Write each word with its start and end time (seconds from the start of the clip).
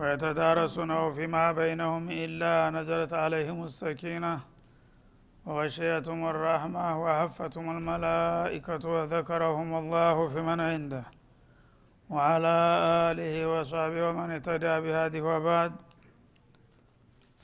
ويتدارسونه 0.00 1.10
فيما 1.16 1.52
بينهم 1.52 2.02
إلا 2.24 2.54
نزلت 2.76 3.12
عليهم 3.22 3.58
السكينة 3.64 4.34
وغشيتهم 5.46 6.20
الرحمة 6.32 6.84
وحفتهم 7.02 7.66
الملائكة 7.76 8.82
وذكرهم 8.94 9.70
الله 9.82 10.16
في 10.28 10.40
من 10.48 10.60
عنده 10.60 11.04
وعلى 12.10 12.56
آله 13.08 13.34
وصحبه 13.52 14.00
ومن 14.08 14.30
اهتدى 14.30 14.74
بهذه 14.84 15.20
وبعد. 15.20 15.72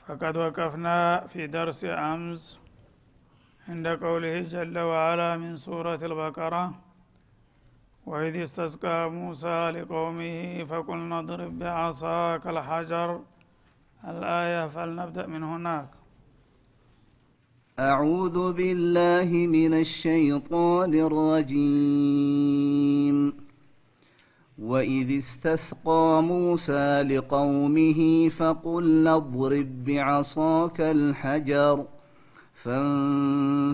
فقد 0.05 0.37
وقفنا 0.37 1.27
في 1.31 1.47
درس 1.47 1.85
أمس 1.85 2.61
عند 3.69 3.87
قوله 3.87 4.35
جل 4.53 4.77
وعلا 4.79 5.37
من 5.37 5.55
سورة 5.55 5.99
البقرة 6.09 6.86
وإذ 8.07 8.41
استسقى 8.41 9.11
موسى 9.11 9.71
لقومه 9.71 10.63
فقلنا 10.63 11.19
اضرب 11.19 11.59
بعصاك 11.59 12.47
الحجر. 12.47 13.19
الآية 14.07 14.67
فلنبدأ 14.67 15.27
من 15.27 15.43
هناك. 15.43 15.89
أعوذ 17.79 18.53
بالله 18.53 19.47
من 19.47 19.73
الشيطان 19.73 20.93
الرجيم. 20.93 22.27
وإذ 24.59 25.17
استسقى 25.17 26.23
موسى 26.23 27.01
لقومه 27.01 28.29
فقلنا 28.29 29.15
اضرب 29.15 29.83
بعصاك 29.83 30.81
الحجر. 30.81 31.85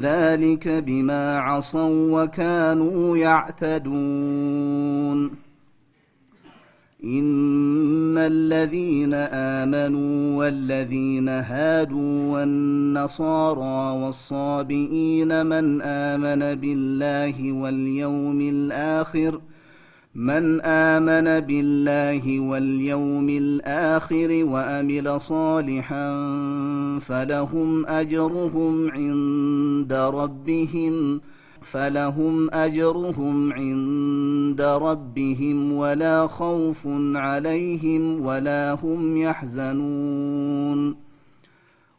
ذلك 0.00 0.68
بما 0.68 1.38
عصوا 1.38 2.22
وكانوا 2.22 3.16
يعتدون. 3.16 4.66
إن 7.04 8.18
الذين 8.18 9.14
آمنوا 9.14 10.36
والذين 10.36 11.28
هادوا 11.28 12.32
والنصارى 12.32 14.04
والصابئين 14.04 15.46
من 15.46 15.82
آمن 15.82 16.60
بالله 16.60 17.52
واليوم 17.52 18.40
الآخر 18.40 19.40
من 20.16 20.60
آمن 20.64 21.40
بالله 21.40 22.40
واليوم 22.40 23.28
الآخر 23.28 24.44
وأمل 24.44 25.20
صالحا 25.20 26.08
فلهم 26.98 27.86
أجرهم 27.86 28.90
عند 28.90 29.92
ربهم 29.92 31.20
فلهم 31.60 32.50
أجرهم 32.52 33.52
عند 33.52 34.60
ربهم 34.60 35.72
ولا 35.72 36.26
خوف 36.26 36.82
عليهم 37.14 38.20
ولا 38.26 38.72
هم 38.82 39.16
يحزنون. 39.16 41.05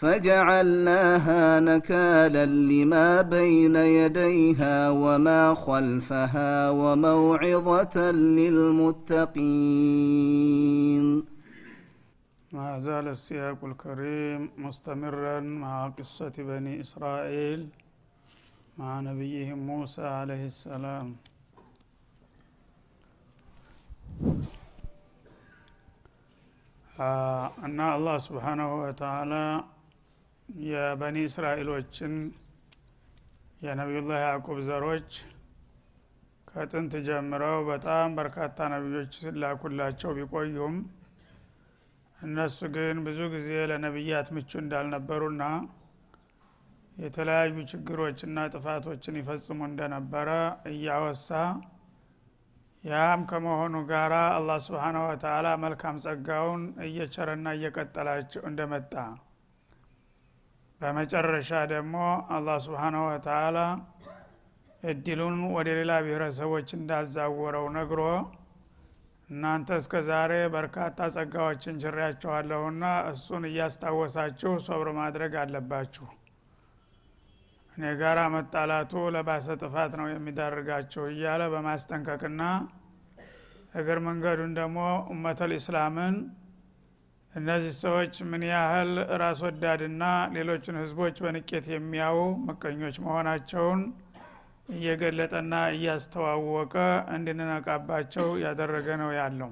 فجعلناها 0.00 1.60
نكالا 1.60 2.46
لما 2.46 3.22
بين 3.22 3.76
يديها 3.76 4.90
وما 4.90 5.54
خلفها 5.54 6.70
وموعظة 6.70 7.96
للمتقين 9.98 11.24
ما 12.52 12.80
زال 12.80 13.08
السياق 13.08 13.64
الكريم 13.64 14.50
مستمرا 14.58 15.40
مع 15.40 15.88
قصة 15.88 16.32
بني 16.38 16.80
إسرائيل 16.80 17.68
مع 18.78 19.00
نبيهم 19.00 19.58
موسى 19.58 20.06
عليه 20.20 20.44
السلام 20.46 21.08
እና 27.66 27.78
አላህ 27.94 28.14
ስብሓናሁ 28.26 28.68
ወተላ 28.82 29.32
የበኒ 30.67 31.17
እስራኤሎችን 31.27 32.13
የነቢዩላህ 33.61 34.19
ያዕቁብ 34.23 34.57
ዘሮች 34.67 35.11
ከጥንት 36.47 36.93
ጀምረው 37.07 37.57
በጣም 37.69 38.15
በርካታ 38.17 38.67
ነቢዮች 38.73 39.11
ሲላኩላቸው 39.21 40.11
ቢቆዩም 40.17 40.75
እነሱ 42.19 42.59
ግን 42.75 42.97
ብዙ 43.05 43.19
ጊዜ 43.35 43.51
ለነቢያት 43.71 44.27
ምቹ 44.35 44.51
እንዳልነበሩና 44.63 45.43
የተለያዩ 46.97 47.57
ችግሮችና 47.71 48.39
ጥፋቶችን 48.53 49.19
ይፈጽሙ 49.21 49.59
እንደነበረ 49.69 50.29
እያወሳ 50.71 51.29
ያም 52.83 53.21
ከመሆኑ 53.29 53.75
ጋር 53.89 54.13
አላህ 54.35 54.57
ስብሓናሁ 54.67 55.03
ወተአላ 55.09 55.47
መልካም 55.63 55.97
ጸጋውን 56.05 56.61
እየቸረና 56.87 57.49
እየቀጠላቸው 57.57 58.43
እንደመጣ 58.49 58.93
በመጨረሻ 60.81 61.49
ደግሞ 61.71 61.95
አላህ 62.35 62.57
ስብሓናሁ 62.65 63.01
ወተአላ 63.09 63.57
እድሉን 64.83 65.35
ወደ 65.55 65.69
ሌላ 65.79 65.91
ብሔረሰቦች 66.05 66.69
እንዳዛወረው 66.77 67.65
ነግሮ 67.75 68.01
እናንተ 69.29 69.69
እስከ 69.81 69.93
ዛሬ 70.07 70.31
በርካታ 70.55 71.07
ጸጋዎችን 71.15 71.75
ችሬያችኋለሁና 71.83 72.83
እሱን 73.11 73.43
እያስታወሳችሁ 73.49 74.51
ሶብር 74.65 74.89
ማድረግ 74.97 75.33
አለባችሁ። 75.43 76.07
እኔ 77.75 77.91
ጋራ 78.01 78.19
መጣላቱ 78.33 78.93
ለባሰ 79.15 79.47
ጥፋት 79.61 79.93
ነው 79.99 80.07
የሚዳርጋችሁ 80.11 81.03
እያለ 81.11 81.41
በማስጠንቀቅና 81.53 82.41
እግር 83.75 83.99
መንገዱን 84.07 84.51
ደግሞ 84.57 84.79
ኡመተል 85.11 85.51
ኢስላምን 85.57 86.15
እነዚህ 87.33 87.73
ሰዎች 87.81 88.13
ምን 88.29 88.43
ያህል 88.49 88.89
ራስ 89.21 89.39
ወዳድና 89.45 90.03
ሌሎችን 90.35 90.79
ህዝቦች 90.81 91.17
በንቄት 91.25 91.65
የሚያዩ 91.73 92.17
ምቀኞች 92.47 92.95
መሆናቸውን 93.05 93.81
እየገለጠና 94.75 95.53
እያስተዋወቀ 95.75 96.75
እንድንነቃባቸው 97.15 98.27
ያደረገ 98.43 98.87
ነው 99.01 99.11
ያለው። 99.17 99.51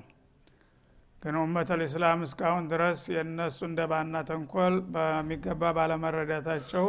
ግን 1.23 1.35
ኡመተል 1.39 1.81
ኢስላም 1.85 2.19
እስካሁን 2.27 2.65
ድረስ 2.73 2.99
የእነሱ 3.13 3.57
እንደባና 3.69 4.21
ተንኮል 4.29 4.75
በሚገባ 4.93 5.71
ባለመረዳታቸው 5.77 6.85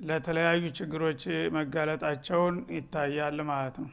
ለተለያዩ 0.00 0.64
ችግሮች 0.78 1.22
መጋለጣቸውን 1.56 2.56
ይታያል 2.76 3.38
ማለት 3.50 3.76
ነው። 3.82 3.90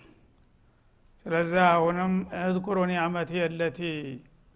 ስለዚህ 1.25 1.61
አሁንም 1.69 2.13
እዝኩሩ 2.41 2.77
ኒዕመቲ 2.91 3.31
የለቲ 3.41 3.79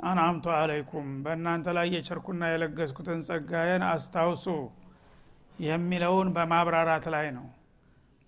አንአምቱ 0.03 0.45
አለይኩም። 0.55 1.09
በእናንተ 1.23 1.67
ላይ 1.77 1.87
የቸርኩና 1.93 2.43
የለገስኩትን 2.51 3.19
ጸጋዬን 3.27 3.83
አስታውሱ 3.89 4.45
የሚለውን 5.59 6.29
በማብራራት 6.35 7.05
ላይ 7.13 7.27
ነው። 7.37 7.47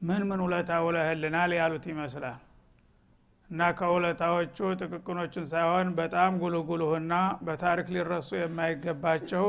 ምን 0.02 0.24
ምን 0.30 0.40
ውለታ 0.46 0.72
ውለህልናል 0.86 1.52
ያሉት 1.60 1.86
ይመስላል። 1.92 2.40
እና 3.50 3.62
ከውለታዎቹ 3.78 4.58
ጥቅቅኖቹን 4.82 5.46
ሳይሆን 5.50 5.88
በጣም 6.00 6.32
ጉልጉልህና 6.42 7.14
በታሪክ 7.48 7.88
ሊረሱ 7.96 8.30
የማይገባቸው 8.38 9.46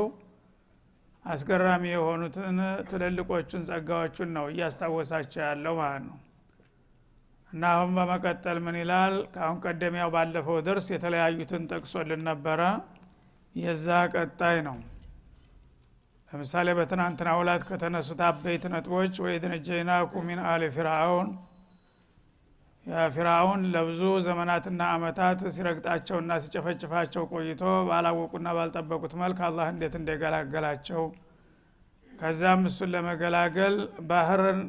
አስገራሚ 1.25 1.83
የሆኑትን 1.91 2.57
ትልልቆቹን 2.89 3.65
ጸጋዎቹን 3.69 4.29
ነው 4.37 4.45
እያስታወሳቸው 4.51 5.41
ያለው 5.47 5.75
ማለት 5.79 6.03
ነው 6.05 6.17
እና 7.53 7.63
አሁን 7.73 7.91
በመቀጠል 7.97 8.57
ምን 8.65 8.75
ይላል? 8.81 9.13
ከአሁን 9.33 9.57
ቀደም 9.65 9.95
ያው 9.99 10.09
ባለፈው 10.15 10.57
ደርስ 10.65 10.87
የተለያዩትን 10.93 11.63
ጠቅሶልን 11.71 12.21
ነበረ። 12.29 12.61
የዛ 13.55 13.87
ቀጣይ 14.13 14.57
ነው። 14.67 14.77
ለምሳሌ 16.31 16.67
በትናንትና 16.77 17.29
ውላት 17.39 17.61
ከተነሱት 17.67 18.21
አበይት 18.27 18.63
ነጥቦች 18.73 19.13
ወኢዝ 19.23 19.43
ነጀይናኩ 19.53 20.13
ሚን 20.27 20.39
አሊ 20.49 20.63
ፊርአውን 20.75 21.29
ፊርአውን 23.13 23.61
ለብዙ 23.71 24.01
ዘመናትና 24.25 24.81
አመታት 24.93 25.39
ሲረግጣቸውና 25.55 26.33
ሲጨፈጭፋቸው 26.43 27.23
ቆይቶ 27.31 27.63
ባላወቁና 27.87 28.47
ባልጠበቁት 28.57 29.13
መልክ 29.21 29.39
አላህ 29.47 29.67
እንዴት 29.73 29.95
እንደገላገላቸው 29.99 31.01
ከዛም 32.19 32.61
እሱን 32.67 32.89
ለመገላገል 32.93 33.75
ባህርን 34.09 34.59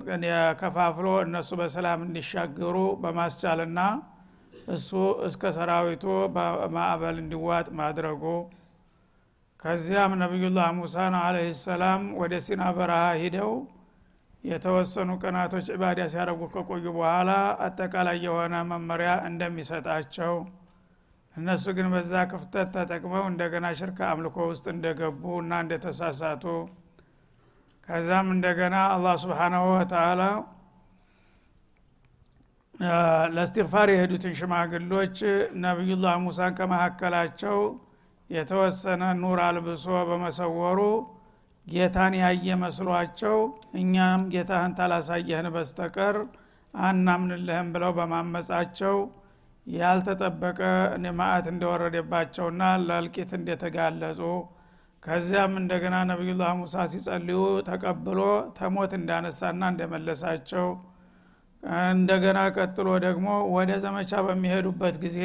ከፋፍሎ 0.61 1.07
እነሱ 1.25 1.51
በሰላም 1.61 2.01
እንዲሻገሩ 2.07 2.77
በማስቻልና 3.03 3.81
እሱ 4.75 4.91
እስከ 5.29 5.53
ሰራዊቱ 5.57 6.05
በማዕበል 6.35 7.17
እንዲዋጥ 7.23 7.67
ማድረጉ። 7.81 8.23
ከዚያም 9.63 10.13
ነቢዩላህ 10.23 10.69
ሙሳን 10.77 11.15
አለህ 11.21 11.47
ሰላም 11.63 12.03
ወደ 12.21 12.35
ሲና 12.47 12.65
በረሃ 12.77 13.05
ሂደው 13.23 13.53
የተወሰኑ 14.45 15.11
ቀናቶች 15.23 15.67
ዒባዳ 15.75 16.01
ሲያደረጉ 16.13 16.43
ከቆዩ 16.53 16.85
በኋላ 16.97 17.31
አጠቃላይ 17.67 18.19
የሆነ 18.27 18.55
መመሪያ 18.71 19.13
እንደሚሰጣቸው 19.31 20.35
እነሱ 21.35 21.65
ግን 21.77 21.89
በዛ 21.95 22.13
ክፍተት 22.31 22.69
ተጠቅመው 22.77 23.25
እንደገና 23.31 23.67
ሽርክ 23.81 23.99
አምልኮ 24.09 24.37
ውስጥ 24.53 24.67
እንደገቡ 24.75 25.25
እና 25.43 25.61
እንደተሳሳቱ 25.65 26.45
ከዛም 27.89 28.27
እንደገና 28.33 28.77
አላህ 28.95 29.15
ስብሓናሁ 29.23 29.67
ወተአላ 29.73 30.23
ለእስትግፋር 33.35 33.89
የሄዱትን 33.93 34.35
ሽማግሎች 34.41 35.17
ነቢዩላህ 35.65 36.17
ሙሳን 36.25 36.53
ከመካከላቸው 36.59 37.57
የተወሰነ 38.31 39.03
ኑር 39.21 39.41
አልብሶ 39.47 39.87
በመሰወሩ 40.09 40.81
ጌታን 41.67 42.15
ያየ 42.21 42.57
መስሏቸው 42.63 43.39
እኛም 43.81 44.21
ጌታህን 44.35 44.75
ታላሳየህን 44.79 45.49
በስተቀር 45.57 46.17
አናምንልህም 46.75 47.71
ብለው 47.75 47.93
በማመጻቸው 47.99 48.97
ያልተጠበቀ 49.67 50.61
ማአት 51.19 51.47
እንደወረደባቸውና 51.53 52.63
ለእልቂት 52.87 53.33
እንደተጋለጹ 53.39 54.21
ከዚያም 55.03 55.53
እንደገና 55.61 55.97
ነቢዩላህ 56.11 56.51
ሙሳ 56.61 56.85
ሲጸልዩ 56.93 57.41
ተቀብሎ 57.69 58.21
ተሞት 58.59 58.93
እንዳነሳና 58.99 59.63
እንደመለሳቸው 59.73 60.67
እንደገና 61.93 62.41
ቀጥሎ 62.57 62.89
ደግሞ 63.07 63.29
ወደ 63.55 63.71
ዘመቻ 63.85 64.11
በሚሄዱበት 64.27 64.97
ጊዜ 65.05 65.19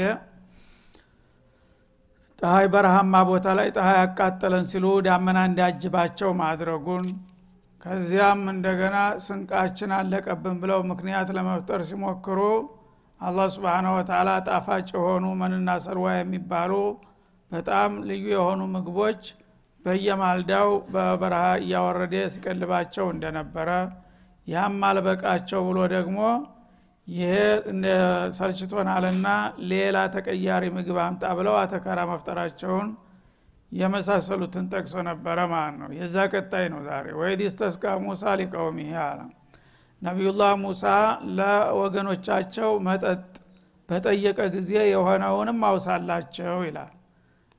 ፀሐይ 2.39 2.65
በረሃማ 2.74 3.15
ቦታ 3.30 3.48
ላይ 3.60 3.68
ፀሐይ 3.75 3.98
ያቃጠለን 4.00 4.65
ሲሉ 4.72 4.86
ዳመና 5.08 5.39
እንዲያጅባቸው 5.50 6.32
ማድረጉን 6.42 7.06
ከዚያም 7.86 8.42
እንደገና 8.53 8.98
ስንቃችን 9.25 9.92
አለቀብን 9.98 10.58
ብለው 10.62 10.82
ምክንያት 10.92 11.30
ለመፍጠር 11.38 11.82
ሲሞክሩ 11.89 12.39
አላህ 13.20 13.48
ስብሓነ 13.56 13.88
ወተላ 13.96 14.30
ጣፋጭ 14.48 14.88
የሆኑ 14.96 15.25
መንና 15.42 15.70
ሰልዋ 15.86 16.08
የሚባሉ 16.15 16.74
በጣም 17.51 17.92
ልዩ 18.10 18.25
የሆኑ 18.36 18.62
ምግቦች 18.75 19.22
በየማልዳው 19.86 20.70
በበረሃ 20.94 21.46
እያወረደ 21.62 22.16
ሲቀልባቸው 22.34 23.06
እንደነበረ 23.13 23.70
ያም 24.48 24.78
አልበቃቸው 24.88 25.62
ብሎ 25.68 25.80
ደግሞ 25.94 26.20
ይሄ 27.08 27.32
ሰልችቶናልና 28.38 29.28
ሌላ 29.72 29.98
ተቀያሪ 30.13 30.63
ምግብ 30.75 30.98
አምጣ 31.06 31.24
ብለው 31.40 31.56
አተካራ 31.62 32.00
መፍጠራቸውን 32.12 32.90
የመሳሰሉትን 33.72 34.66
ጠቅሶ 34.74 34.96
ነበረ 35.08 35.38
ማለት 35.54 35.75
ነው። 35.82 35.90
የዛ 35.98 36.25
ቀጣይ 36.34 36.66
ነው 36.74 36.82
ዛሬ። 36.88 37.06
ወይድ 37.20 37.42
ስተስቃ 37.54 37.94
ሙሳ 38.04 38.34
ሊቀውሚህ 38.42 38.92
አለ። 39.06 39.20
ነቢዩላህ 40.02 40.52
ሙሳ 40.63 40.84
ለወገኖቻቸው 41.38 42.72
መጠጥ 42.88 43.22
በጠየቀ 43.90 44.40
ጊዜ 44.56 44.72
የሆነውንም 44.92 45.60
አውሳላቸው 45.70 46.58
ይላል 46.68 46.92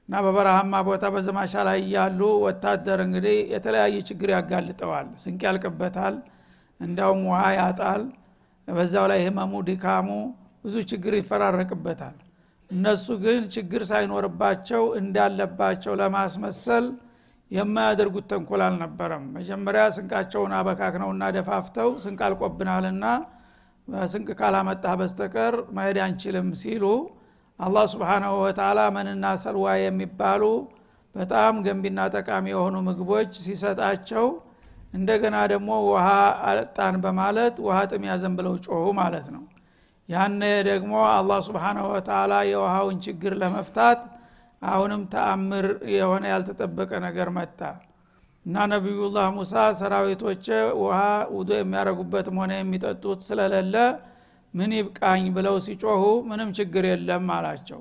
እና 0.08 0.14
በበረሃማ 0.24 0.80
ቦታ 0.88 1.04
በዘማቻ 1.14 1.54
ላይ 1.68 1.78
እያሉ 1.82 2.20
ወታደር 2.44 2.98
እንግዲህ 3.04 3.36
የተለያየ 3.52 3.96
ችግር 4.08 4.30
ያጋልጠዋል። 4.34 5.06
ስንቅ 5.22 5.40
ያልቅበታል 5.48 6.16
እንዳውም 6.80 7.22
ውሃ 7.28 7.42
ያጣል 7.58 8.02
በዛው 8.68 9.06
ላይ 9.12 9.20
ህመሙ 9.26 9.54
ድካሙ 9.68 10.08
ብዙ 10.64 10.74
ችግር 10.90 11.14
ይፈራረቅበታል። 11.18 12.16
እነሱ 12.70 13.06
ግን 13.24 13.42
ችግር 13.54 13.82
ሳይኖርባቸው 13.90 14.84
እንዳለባቸው 15.00 15.94
ለማስመሰል 16.00 16.86
የማያደርጉት 17.50 18.26
ተንኮል 18.30 18.62
አልነበረም። 18.66 19.24
መጀመሪያ 19.36 19.82
ስንቃቸውን 19.96 20.52
አበካክነውና 20.58 21.24
ደፋፍተው 21.36 21.90
ስንቅ 22.04 22.20
አልቆብናልና 22.28 23.04
ስንቅ 24.08 24.28
ካላመጣህ 24.38 24.94
በስተቀር 25.00 25.54
መሄድ 25.76 25.98
አንችልም 26.04 26.48
ሲሉ 26.60 26.84
አላህ 27.60 27.84
ስብሓናሁ 27.92 28.32
ወተላ 28.44 28.80
መንና 28.94 29.26
ሰልዋ 29.42 29.66
የሚባሉ 29.80 30.42
በጣም 31.14 31.54
ገንቢና 31.66 32.00
ጠቃሚ 32.14 32.46
የሆኑ 32.52 32.76
ምግቦች 32.86 33.32
ሲሰጣቸው 33.44 34.26
እንደገና 34.94 35.36
ደግሞ 35.52 35.70
ውሃ 35.88 36.06
አጣን 36.50 36.96
በማለት 37.04 37.54
ውሃ 37.66 37.78
ጥም 37.90 38.04
ያዘን 38.08 38.34
ብለው 38.38 38.54
ጮሁ 38.66 38.84
ማለት 39.00 39.26
ነው። 39.34 39.44
ያነ 40.08 40.40
ደግሞ 40.68 40.94
አላህ 41.12 41.38
ስብሓናሁ 41.46 41.84
ወተላ 41.94 42.32
የውሃውን 42.50 42.98
ችግር 43.06 43.32
ለመፍታት 43.42 44.00
አሁንም 44.62 45.02
ተአምር 45.14 45.66
የሆነ 45.94 46.24
ያልተጠበቀ 46.32 46.90
ነገር 47.06 47.28
መጣ። 47.38 47.60
እና 48.46 48.64
ነቢዩላህ 48.72 49.26
ሙሳ 49.36 49.52
ሰራዊቶች 49.78 50.46
ውሃ 50.82 50.98
ውዶ 51.36 51.50
የሚያደረጉበትም 51.58 52.38
ሆነ 52.42 52.52
የሚጠጡት 52.58 53.20
ስለሌለ 53.28 53.76
ምን 54.54 54.70
ይብቃኝ 54.78 55.24
ብለው 55.36 55.56
ሲጮሁ 55.64 56.02
ምንም 56.28 56.50
ችግር 56.58 56.84
የለም 56.90 57.26
አላቸው። 57.36 57.80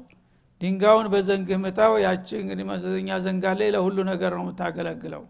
ድንጋዩን 0.62 1.08
በዘንግህ 1.14 1.58
ምታው 1.64 1.94
ያቺ 2.04 2.28
እንግዲህ 2.42 2.66
መዘኛ 2.70 3.18
ዘንጋ 3.24 3.46
ላይ 3.60 3.70
ለሁሉ 3.76 3.98
ነገር 4.12 4.32
ነው 4.38 4.44
የምታገለግለው። 4.46 5.24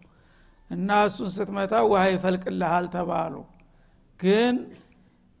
እና 0.70 0.88
እሱን 1.08 1.30
ስትመታው 1.34 1.84
ውሃ 1.92 2.02
ይፈልቅልሃል 2.12 2.86
ተባሉ። 2.94 3.34
ግን 4.20 4.54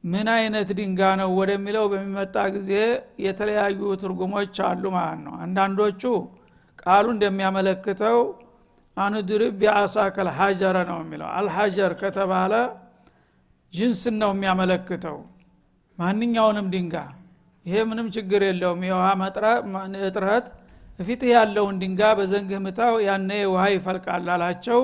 ምን 0.04 0.28
አይነት 0.34 0.68
ድንጋ 0.78 1.00
ነው 1.20 1.30
ወደሚለው 1.38 1.84
በሚመጣ 1.92 2.36
ጊዜ 2.56 2.70
የተለያዩ 3.26 3.80
ትርጉሞች 4.02 4.56
አሉ 4.68 4.84
ማለት 4.96 5.20
ነው። 5.26 5.34
አንዳንዶቹ 5.44 6.02
ቃሉ 6.82 7.06
እንደሚያመለክተው 7.14 8.18
አንድርብ 8.96 9.54
ቢአሳከ 9.60 10.16
አልሐጀረ 10.24 10.76
ነው 10.90 10.98
የሚለው። 11.02 11.28
አልሐጀር 11.38 11.92
ከተባለ 12.02 12.52
ጅንስን 13.72 14.16
ነው 14.22 14.30
የሚያመለክተው 14.34 15.16
ማንኛውንም 15.98 16.66
ድንጋ 16.72 16.94
ይሄ 17.66 17.76
ምንም 17.90 18.08
ችግር 18.14 18.42
የለውም። 18.46 18.80
የውሃ 18.88 19.06
እጥረት 20.02 20.46
ፊትህ 20.98 21.30
ያለውን 21.34 21.76
ድንጋ 21.82 22.00
በዘንግህ 22.18 22.58
ምታው 22.64 22.94
ያነ 23.06 23.30
ውሃ 23.52 23.62
ይፈልቃል 23.74 24.28
አላቸው። 24.34 24.80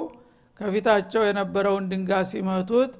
ከፊታቸው 0.60 1.22
የነበረውን 1.26 1.84
ድንጋ 1.90 2.12
ሲመቱት 2.30 2.92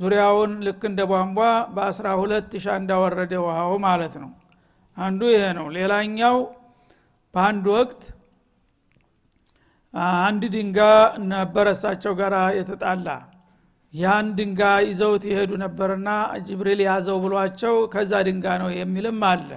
ዙሪያውን 0.00 0.52
ልክ 0.66 0.82
እንደ 0.88 1.00
ቧንቧ 1.10 1.38
በአስራ 1.74 2.06
ሁለት 2.20 2.52
ሻ 2.62 2.76
እንዳወረደ 2.80 3.32
ውሃው 3.44 3.74
ማለት 3.86 4.14
ነው። 4.22 4.30
አንዱ 4.96 5.20
ይሄ 5.32 5.44
ነው። 5.58 5.66
ሌላኛው 5.76 6.36
በአንድ 7.34 7.64
ወቅት 7.74 8.02
አንድ 10.20 10.42
ድንጋ 10.54 10.78
ነበረ 11.32 11.66
እሳቸው 11.76 12.12
ጋር 12.20 12.34
የተጣላ 12.58 13.08
ያን 13.94 14.26
ድንጋ 14.36 14.60
ይዘውት 14.86 15.24
ይሄዱ 15.28 15.50
ነበርና 15.62 16.08
ጅብሪል 16.46 16.80
ያዘው 16.86 17.18
ብሏቸው 17.24 17.74
ከዛ 17.92 18.12
ድንጋ 18.28 18.46
ነው 18.62 18.70
የሚልም 18.76 19.20
አለ። 19.28 19.50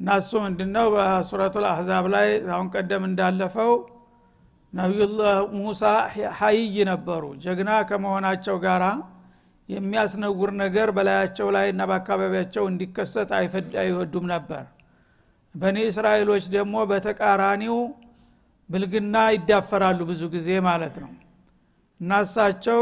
እና 0.00 0.08
እሱ 0.20 0.30
ምንድነው? 0.44 0.86
በሱረቱ 0.94 1.54
አህዛብ 1.68 2.06
ላይ 2.14 2.26
አሁን 2.50 2.66
ቀደም 2.74 3.04
እንዳለፈው 3.08 3.70
ነቢዩላህ 4.72 5.36
ሙሳ 5.58 5.82
ሀይይ 6.38 6.76
ነበሩ። 6.90 7.22
ጀግና 7.44 7.70
ከመሆናቸው 7.88 8.56
ጋራ 8.64 8.84
የሚያስነጉር 9.68 10.50
ነገር 10.62 10.88
በላያቸው 10.96 11.48
ላይ 11.56 11.66
እና 11.72 11.82
በአካባቢያቸው 11.90 12.64
እንዲከሰት 12.70 13.30
አይወዱም 13.82 14.26
ነበር። 14.34 14.64
በኒ 15.54 15.76
እስራኤሎች 15.90 16.44
ደግሞ 16.54 16.76
በተቃራኒው 16.90 17.78
ብልግና 18.70 19.16
ይዳፈራሉ 19.34 20.00
ብዙ 20.10 20.22
ጊዜ 20.34 20.48
ማለት 20.68 20.96
ነው። 21.04 21.12
እና 22.00 22.18
እሳቸው 22.24 22.80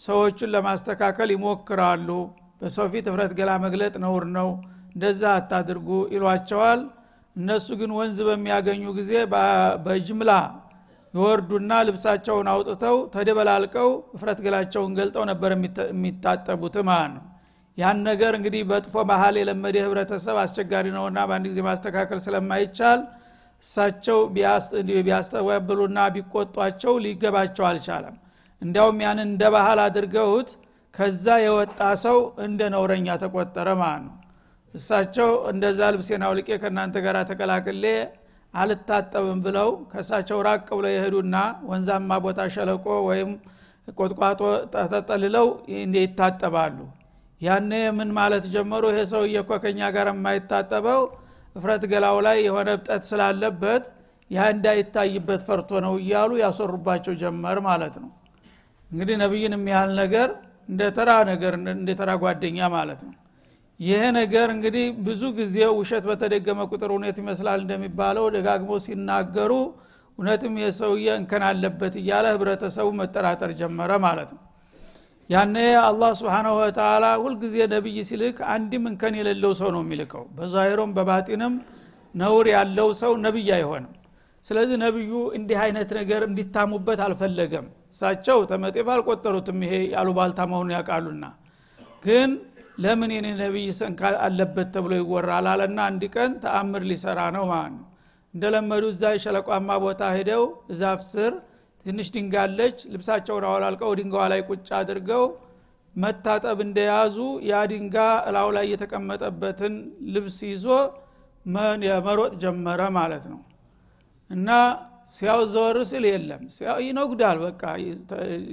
ሰዎቹን 0.00 0.50
ለማስተካከል 0.54 1.28
ይሞክራሉ። 1.34 2.08
በሰው 2.60 2.86
ፊት 2.92 3.06
እፍረት 3.10 3.32
ገላ 3.38 3.50
መግለጥ 3.64 3.94
ነውር 4.04 4.24
ነው። 4.36 4.48
እንደዛ 4.92 5.22
አታድርጉ 5.38 5.88
ይሏቸዋል። 6.14 6.80
እነሱ 7.36 7.68
ግን 7.80 7.90
ወንዝ 7.98 8.18
በሚያገኙ 8.28 8.82
ጊዜ 8.98 9.12
በጅምላ 9.84 10.30
ይወርዱና 11.14 11.72
ልብሳቸውን 11.86 12.48
አውጥተው 12.52 12.96
ተደበላልቀው 13.14 13.88
እፍረት 14.16 14.38
ገላቸውን 14.44 14.92
ገልጠው 14.98 15.24
ነበር 15.30 15.50
የሚታጠቡት 15.54 16.76
ማለት 16.88 17.12
ነው 17.14 17.24
ያን 17.78 17.98
ነገር 18.08 18.32
እንግዲህ 18.38 18.62
በጥፎ 18.70 18.94
ባህል 19.10 19.34
የለመደ 19.40 19.76
ህብረተሰብ 19.84 20.36
አስቸጋሪ 20.42 20.86
ነውና 20.96 21.18
በአንድ 21.28 21.46
ጊዜ 21.50 21.60
ማስተካከል 21.68 22.18
ስለማይቻል 22.24 23.00
እሳቸው 23.64 24.18
ቢያስተባብሉና 25.02 26.00
ቢቆጧቸው 26.14 26.94
ሊገባቸው 27.04 27.64
አልቻለም 27.70 28.16
እንዲያውም 28.62 28.98
ያንን 29.04 29.28
እንደ 29.28 29.42
ባህል 29.54 29.78
አድርገውት 29.84 30.50
ከዛ 30.94 31.26
የወጣ 31.42 31.80
ሰው 32.04 32.16
እንደ 32.46 32.60
ነውረኛ 32.74 33.08
ተቆጠረ 33.22 33.68
ማለት 33.82 34.02
ነው። 34.06 34.16
እሳቸው 34.74 35.30
እንደዛ 35.50 35.80
ልብሴን 35.94 36.22
አውልቄ 36.26 36.48
ከእናንተ 36.62 36.96
ጋር 37.04 37.16
ተቀላቅሌ 37.30 37.84
አልታጠብም 38.54 39.40
ብለው 39.44 39.68
ከእሳቸው 39.90 40.38
ራቅ 40.46 40.66
ብለው 40.78 40.92
የሄዱና 40.94 41.36
ወንዛማ 41.70 42.18
ቦታ 42.24 42.40
ሸለቆ 42.54 42.86
ወይም 43.08 43.30
ቆጥቋጦ 43.98 44.40
ተጠልለው 44.92 45.46
ይታጠባሉ። 45.96 46.78
ያኔ 47.40 47.70
ምን 47.98 48.10
ማለት 48.18 48.44
ጀመሩ? 48.54 48.82
ይሄ 48.92 49.00
ሰውዬ 49.12 49.36
እኮ 49.42 49.50
ከኛ 49.62 49.80
ጋር 49.96 50.08
የማይታጠበው 50.12 51.02
እፍረት 51.56 51.84
ገላው 51.92 52.16
ላይ 52.26 52.38
የሆነ 52.46 52.68
እብጠት 52.76 53.02
ስላለበት 53.10 53.84
ያ 54.30 54.40
እንዳይታይበት 54.54 55.40
ፈርቶ 55.46 55.70
ነው 55.86 55.94
እያሉ 56.02 56.30
ያሰሩባቸው 56.42 57.14
ጀመር 57.22 57.58
ማለት 57.68 57.94
ነው 58.02 58.10
እንግዲህ 58.90 59.16
ነቢይን 59.22 59.54
የሚያህል 59.56 59.92
ነገር 60.02 60.28
እንደ 60.68 60.82
ተራ 60.96 61.10
ነገር 61.30 61.52
እንደ 61.74 61.90
ተራ 62.00 62.10
ጓደኛ 62.22 62.58
ማለት 62.74 63.00
ነው። 63.06 63.14
ይሄ 63.80 64.00
ነገር 64.18 64.48
እንግዲህ 64.54 64.86
ብዙ 65.06 65.22
ጊዜ 65.38 65.56
ውሸት 65.78 66.04
በተደገመ 66.08 66.60
ቁጥር 66.70 66.90
እውነት 66.94 67.16
ይመስላል 67.22 67.60
እንደሚባለው 67.64 68.26
ደጋግሞ 68.34 68.72
ሲናገሩ 68.86 69.52
እውነትም 70.18 70.54
የሰውዬ 70.62 71.06
እንከን 71.18 71.42
አለበት 71.48 71.94
እያለ 72.00 72.26
ህብረተሰቡ 72.34 72.88
መጠራጠር 72.98 73.50
ጀመረ 73.60 73.92
ማለት 74.04 74.30
ነው። 74.34 74.42
ያነ 75.30 75.56
አላህ 75.82 76.10
ስብሓናሁ 76.20 76.54
ወተላ 76.60 77.04
ሁልጊዜ 77.22 77.56
ነቢይ 77.72 77.98
ሲልክ 78.08 78.38
አንድም 78.54 78.84
እንከን 78.90 79.14
የሌለው 79.18 79.52
ሰው 79.60 79.68
ነው 79.74 79.82
የሚልከው። 79.84 80.24
በዛሂሮም 80.36 80.92
በባጢንም 80.96 81.54
ነውር 82.14 82.46
ያለው 82.54 82.88
ሰው 83.02 83.12
ነቢይ 83.24 83.50
አይሆንም። 83.56 83.92
ስለዚህ 84.44 84.76
ነቢዩ 84.84 85.12
እንዲህ 85.38 85.58
አይነት 85.64 85.90
ነገር 85.98 86.22
እንዲታሙበት 86.28 87.00
አልፈለገም 87.06 87.66
እሳቸው 87.94 88.38
ተመጤፍ 88.50 88.88
አልቆጠሩትም። 88.94 89.58
ይሄ 89.66 89.74
ያሉባልታ 89.94 90.40
መሆኑን 90.50 90.72
ያውቃሉና። 90.76 91.24
ግን 92.04 92.30
ለምን 92.78 93.10
የኔ 93.14 93.28
ነቢይ 93.40 93.68
ሰንካ 93.78 94.02
አለበት 94.24 94.68
ተብሎ 94.74 94.92
ይወራል 95.00 95.46
አለና 95.52 95.78
አንድ 95.88 96.02
ቀን 96.14 96.32
ተአምር 96.44 96.82
ሊሰራ 96.90 97.20
ነው 97.36 97.44
ማለት 97.50 97.72
ነው። 97.76 97.86
እንደለመዱ 98.34 98.84
እዛ 98.92 99.04
ሸለቋማ 99.22 99.68
ቦታ 99.84 100.02
ሄደው 100.16 100.42
እዛፍ 100.72 101.00
ስር 101.10 101.32
ትንሽ 101.86 102.08
ድንጋለች 102.14 102.78
ልብሳቸውን 102.92 103.44
አወላልቀው 103.48 103.92
ድንጋዋ 103.98 104.24
ላይ 104.32 104.40
ቁጭ 104.48 104.68
አድርገው 104.78 105.24
መታጠብ 105.94 106.58
እንደያዙ 106.64 107.16
ያ 107.48 107.62
ድንጋ 107.70 107.96
እላው 108.28 108.48
ላይ 108.56 108.66
የተቀመጠበትን 108.72 109.74
ልብስ 110.14 110.38
ይዞ 110.48 110.66
መሮጥ 112.06 112.32
ጀመረ 112.42 112.80
ማለት 112.98 113.24
ነው። 113.32 113.40
እና 114.30 114.48
ሲያው 115.12 115.40
ዘወር 115.52 115.76
ስል 115.90 116.04
የለም። 116.10 116.42
ይነጉዳል 116.84 117.38
በቃ 117.44 117.62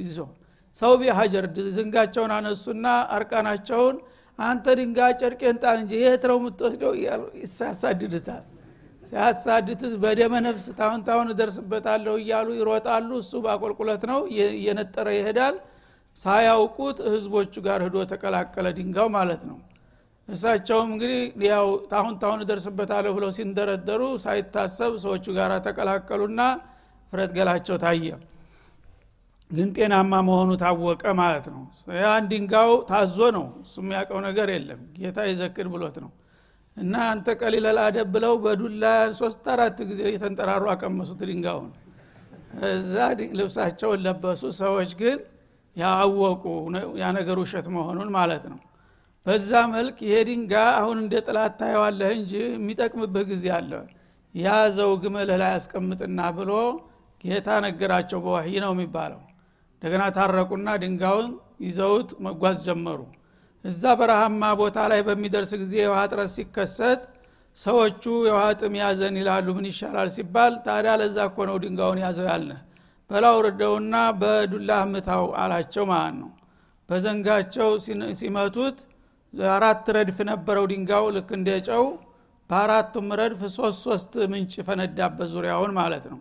ይዞ። 0.01 0.17
ሰው 0.77 0.91
ቢሀጀር 0.99 1.45
ዝንጋቸውን 1.75 2.31
አነሱና 2.35 2.85
አርቃናቸውን 3.15 3.95
አንተ 4.39 4.65
ድንጋ 4.79 4.99
ጨርቄን 5.19 5.57
ጣል 5.61 5.77
እንጂ 5.81 5.91
የት 6.01 6.23
ነው 6.29 6.37
የምትወስደው? 6.39 6.91
ይሳሳድድታል 7.41 8.43
ሲያሳድቱት 9.11 9.93
በደመ 10.01 10.33
ነፍስ 10.45 10.65
ታሁን 10.79 11.01
ታሁን 11.07 11.27
እደርስበታለሁ 11.33 12.13
እያሉ 12.21 12.47
ይሮጣሉ። 12.57 13.09
እሱ 13.21 13.31
በአቆልቁለት 13.45 14.03
ነው 14.11 14.19
እየነጠረ 14.55 15.07
ይሄዳል። 15.17 15.55
ሳያውቁት 16.19 16.97
ህዝቦቹ 17.13 17.53
ጋር 17.65 17.79
ህዶ 17.85 17.97
ተቀላቀለ 18.11 18.67
ድንጋው 18.77 19.07
ማለት 19.17 19.41
ነው 19.49 19.57
እሳቸውም 20.27 20.89
እንግዲህ 20.93 21.19
ያው 21.49 21.67
ታሁን 21.91 22.15
ታሁን 22.21 22.39
እደርስበታለሁ 22.43 23.11
ብለው 23.17 23.29
ሲንደረደሩ 23.37 24.01
ሳይታሰብ 24.23 24.93
ሰዎቹ 25.03 25.25
ጋር 25.37 25.51
ተቀላቀሉና 25.67 26.41
ፍረት 27.13 27.31
ገላቸው 27.37 27.77
ታየ። 27.83 28.07
ግን 29.49 29.69
ጤናማ 29.75 30.13
መሆኑ 30.27 30.49
ታወቀ 30.61 31.03
ማለት 31.19 31.45
ነው። 31.53 31.61
ያን 31.99 32.23
ድንጋው 32.31 32.71
ታዞ 32.89 33.17
ነው። 33.37 33.45
እሱ 33.61 33.75
የሚያውቀው 33.83 34.19
ነገር 34.27 34.47
የለም። 34.55 34.81
ጌታ 34.97 35.27
ይዘክር 35.29 35.67
ብሎት 35.73 35.97
ነው። 36.03 36.11
እና 36.77 36.93
አንተ 37.11 37.27
ቀሊለል 37.41 37.77
አደብ 37.85 38.09
ብለው 38.15 38.33
በዱላ 38.43 38.83
ሶስት 39.19 39.45
አራት 39.53 39.77
ጊዜ 39.89 40.01
የተንጠራሩ 40.13 40.63
አቀመሱት 40.73 41.21
ድንጋውን 41.29 41.71
እዛ 42.71 42.93
ልብሳቸውን 43.39 43.99
ለበሱ። 44.05 44.43
ሰዎች 44.61 44.91
ግን 45.01 45.17
ያወቁ 45.75 46.43
ያ 47.01 47.07
ነገር 47.17 47.37
ውሸት 47.41 47.67
መሆኑን 47.75 48.09
ማለት 48.15 48.45
ነው 48.51 48.59
በዛ 49.27 49.51
መልክ 49.71 49.97
ይሄ 50.05 50.17
ድንጋ 50.27 50.51
አሁን 50.77 50.97
እንደ 51.01 51.13
ጥላት 51.25 51.53
ታየዋለህ 51.59 52.11
እንጂ 52.17 52.33
የሚጠቅምብህ 52.49 53.23
ጊዜ 53.31 53.45
አለ። 53.55 53.71
ያዘው 54.35 54.91
ግመልህ 55.01 55.37
ላይ 55.41 55.51
ያስቀምጥና 55.55 56.19
ብሎ 56.37 56.51
ጌታ 57.23 57.47
ነገራቸው 57.65 58.19
በዋህይ 58.25 58.55
ነው 58.65 58.71
የሚባለው። 58.75 59.21
እንደገና 59.73 60.03
ታረቁና 60.15 60.69
ድንጋውን 60.83 61.27
ይዘውት 61.65 62.09
መጓዝ 62.25 62.57
ጀመሩ። 62.67 62.99
እዛ 63.65 63.83
በረሃማ 63.99 64.41
ቦታ 64.59 64.77
ላይ 64.91 65.01
በሚደርስ 65.07 65.51
ጊዜ 65.61 65.73
የውሃ 65.81 66.01
ጥረት 66.11 66.31
ሲከሰት 66.35 67.01
ሰዎቹ 67.57 68.03
የውሃ 68.27 68.43
ጥም 68.59 68.73
ያዘን 68.81 69.15
ይላሉ 69.21 69.47
ምን 69.57 69.65
ይሻላል 69.71 70.09
ሲባል 70.15 70.53
ታዲያ 70.65 70.91
ለዛ 71.01 71.17
እኮ 71.29 71.37
ነው 71.49 71.55
ድንጋውን 71.63 71.99
ያዘው 72.03 72.27
ያልነ 72.31 72.53
በላው 73.09 73.37
ርደውና 73.45 73.95
በዱላ 74.21 74.71
ምታው 74.91 75.25
አላቸው 75.41 75.85
ማለት 75.91 76.15
ነው። 76.21 76.31
በዘንጋቸው 76.89 77.69
ሲመቱት 78.19 78.77
አራት 79.51 79.85
ረድፍ 79.95 80.17
ነበረው 80.29 80.65
ድንጋው 80.71 81.05
ልክ 81.15 81.29
እንደ 81.37 81.49
ጨው። 81.67 81.85
በአራቱም 82.49 83.07
ረድፍ 83.19 83.41
ሶስት 83.55 83.79
ሶስት 83.85 84.13
ምንጭ 84.31 84.53
ፈነዳበት 84.67 85.29
ዙሪያውን 85.33 85.71
ማለት 85.79 86.05
ነው። 86.11 86.19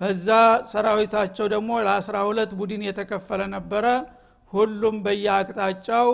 በዛ 0.00 0.28
ሰራዊታቸው 0.70 1.46
ደግሞ 1.54 1.70
ለአስራ 1.86 2.16
ሁለት 2.28 2.50
ቡድን 2.58 2.82
የተከፈለ 2.86 3.42
ነበረ። 3.54 3.86
ሁሉም 4.52 4.96
በየአቅጣጫው 5.04 6.08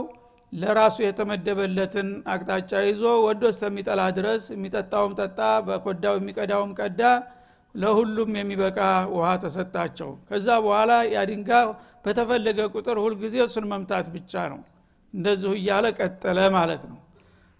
ለራሱ 0.52 0.96
የተመደበለትን 1.04 2.08
አቅጣጫ 2.32 2.72
ይዞ 2.88 3.04
ወዶ 3.24 3.42
እስከሚጠላ 3.52 4.02
ድረስ 4.18 4.44
የሚጠጣውም 4.54 5.14
ጠጣ 5.20 5.38
በኮዳው 5.66 6.16
የሚቀዳውም 6.18 6.72
ቀዳ 6.80 7.02
ለሁሉም 7.74 8.30
የሚበቃ 8.38 8.78
ውሃ 9.14 9.28
ተሰጣቸው። 9.44 10.10
ከዛ 10.28 10.48
በኋላ 10.64 10.92
ያድንጋ 11.14 11.50
በተፈለገ 12.04 12.60
ቁጥር 12.74 12.96
ሁልጊዜ 13.04 13.36
እሱን 13.46 13.66
መምታት 13.72 14.08
ብቻ 14.16 14.32
ነው 14.52 14.60
እንደዚሁ 15.14 15.50
እያለ 15.58 15.86
ቀጠለ 15.98 16.38
ማለት 16.56 16.82
ነው። 16.90 16.98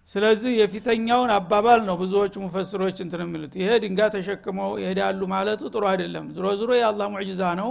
ስለዚህ 0.09 0.53
የፊተኛውን 0.61 1.31
አባባል 1.37 1.81
ነው 1.89 1.97
ብዙዎቹ 2.01 2.35
ሙፈስሮች 2.45 2.97
እንትን 3.05 3.21
የሚሉት። 3.25 3.53
ይሄ 3.61 3.69
ድንጋ 3.85 4.01
ተሸክመው 4.15 4.71
ይሄዳሉ 4.83 5.21
ማለቱ 5.33 5.63
ጥሩ 5.75 5.85
አይደለም። 5.93 6.25
ዝሮ 6.37 6.47
ዝሮ 6.61 6.71
የአላህ 6.79 7.07
ሙዕጅዛ 7.15 7.43
ነው። 7.61 7.71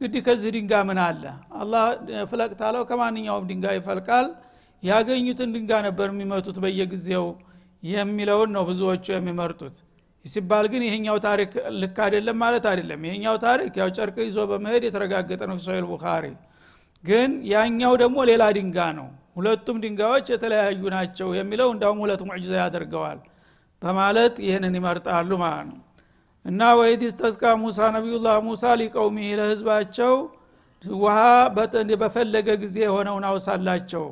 ግድ 0.00 0.14
ከዚህ 0.26 0.50
ድንጋ 0.56 0.72
ምን 0.88 0.98
አለ? 1.04 1.22
አላህ 1.60 1.84
ፍለቅ 2.30 2.50
ታለው 2.60 2.82
ከማንኛውም 2.90 3.46
ድንጋ 3.50 3.66
ይፈልቃል። 3.78 4.26
ያገኙትን 4.82 5.52
ድንጋ 5.54 5.72
ነበር 5.86 6.08
የሚመቱት 6.12 6.56
በየጊዜው 6.64 7.24
የሚለውን 7.82 8.50
ነው 8.56 8.62
ብዙዎቹ 8.68 9.06
የሚመርጡት። 9.14 9.76
ሲባል 10.24 10.66
ግን 10.72 10.82
ይሄኛው 10.86 11.16
ታሪክ 11.26 11.50
ልክ 11.80 11.96
አይደለም 12.04 12.36
ማለት 12.42 12.64
አይደለም። 12.70 13.00
ይሄኛው 13.08 13.36
ታሪክ 13.44 13.72
ያው 13.80 13.88
ጨርቅ 13.96 14.16
ይዞ 14.26 14.38
በመሄድ 14.50 14.82
የተረጋገጠ 14.88 15.42
ነው። 15.50 15.56
ፊሶይል 15.60 15.86
ቡኻሪ 15.90 16.24
ግን 17.04 17.30
ያኛው 17.50 17.92
ደግሞ 18.02 18.18
ሌላ 18.30 18.44
ድንጋ 18.56 18.78
ነው። 18.98 19.08
ሁለቱም 19.36 19.76
ድንጋዮች 19.82 20.26
የተለያዩ 20.32 20.82
ናቸው 20.94 21.28
የሚለው 21.38 21.68
እንዳውም 21.74 22.00
ሁለት 22.04 22.22
ሙዕጅዛ 22.28 22.54
ያደርገዋል 22.62 23.18
በማለት 23.82 24.34
ይህንን 24.46 24.74
ይመርጣሉ 24.78 25.30
ማለት 25.42 25.66
ነው። 25.70 25.78
እና 26.44 26.60
ወይድ 26.78 27.02
ስተስቃ 27.12 27.42
ሙሳ 27.62 27.88
ነቢዩላህ 27.96 28.36
ሙሳ 28.46 28.64
ሊቀውሚህ 28.80 29.28
ለህዝባቸው 29.40 30.14
ውሃ 30.98 31.16
በፈለገ 32.02 32.48
ጊዜ 32.62 32.76
የሆነውን 32.84 33.24
አውሳላቸው። 33.30 34.04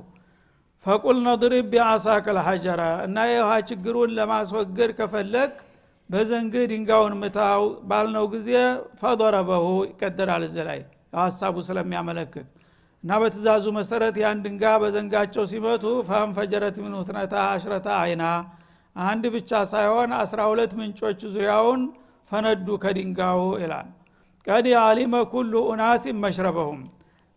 ፈቁል 0.86 1.18
ነድሪብ 1.26 1.66
ቢአሳከ 1.72 2.26
ልሐጀራ 2.36 2.82
እና 3.06 3.16
የውሃ 3.30 3.52
ችግሩን 3.68 4.10
ለማስወገድ 4.18 4.90
ከፈለግ 4.98 5.52
በዘንግ 6.10 6.54
ድንጋውን 6.70 7.14
ምታው 7.20 7.62
ባልነው 7.88 8.26
ጊዜ 8.34 8.50
ፈضረበሁ 9.00 9.64
ይቀደራል 9.88 10.44
እዚ 10.48 10.56
ላይ 10.68 10.80
ሀሳቡ 11.18 11.56
ስለሚያመለክት 11.68 12.46
እና 13.06 13.16
በትእዛዙ 13.22 13.64
መሰረት 13.74 14.16
ያን 14.20 14.38
ድንጋ 14.44 14.62
በዘንጋቸው 14.82 15.44
ሲመቱ 15.50 15.84
ፈንፈጀረት 16.08 16.76
ሚኑ 16.84 16.94
ትነታ 17.08 17.34
አሽረተ 17.50 17.86
አይና 17.98 18.22
አንድ 18.96 19.24
ብቻ 19.34 19.60
ሳይሆን 19.72 20.10
አስራ 20.18 20.40
ሁለት 20.50 20.72
ምንጮች 20.78 21.20
ዙሪያውን 21.34 21.82
ፈነዱ 22.30 22.66
ከድንጋው 22.84 23.42
ይላል። 23.62 23.88
ቀድ 24.46 24.66
አሊመ 24.80 25.14
ኩሉ 25.32 25.52
ኡናሲን 25.70 26.18
መሽረበሁም 26.24 26.80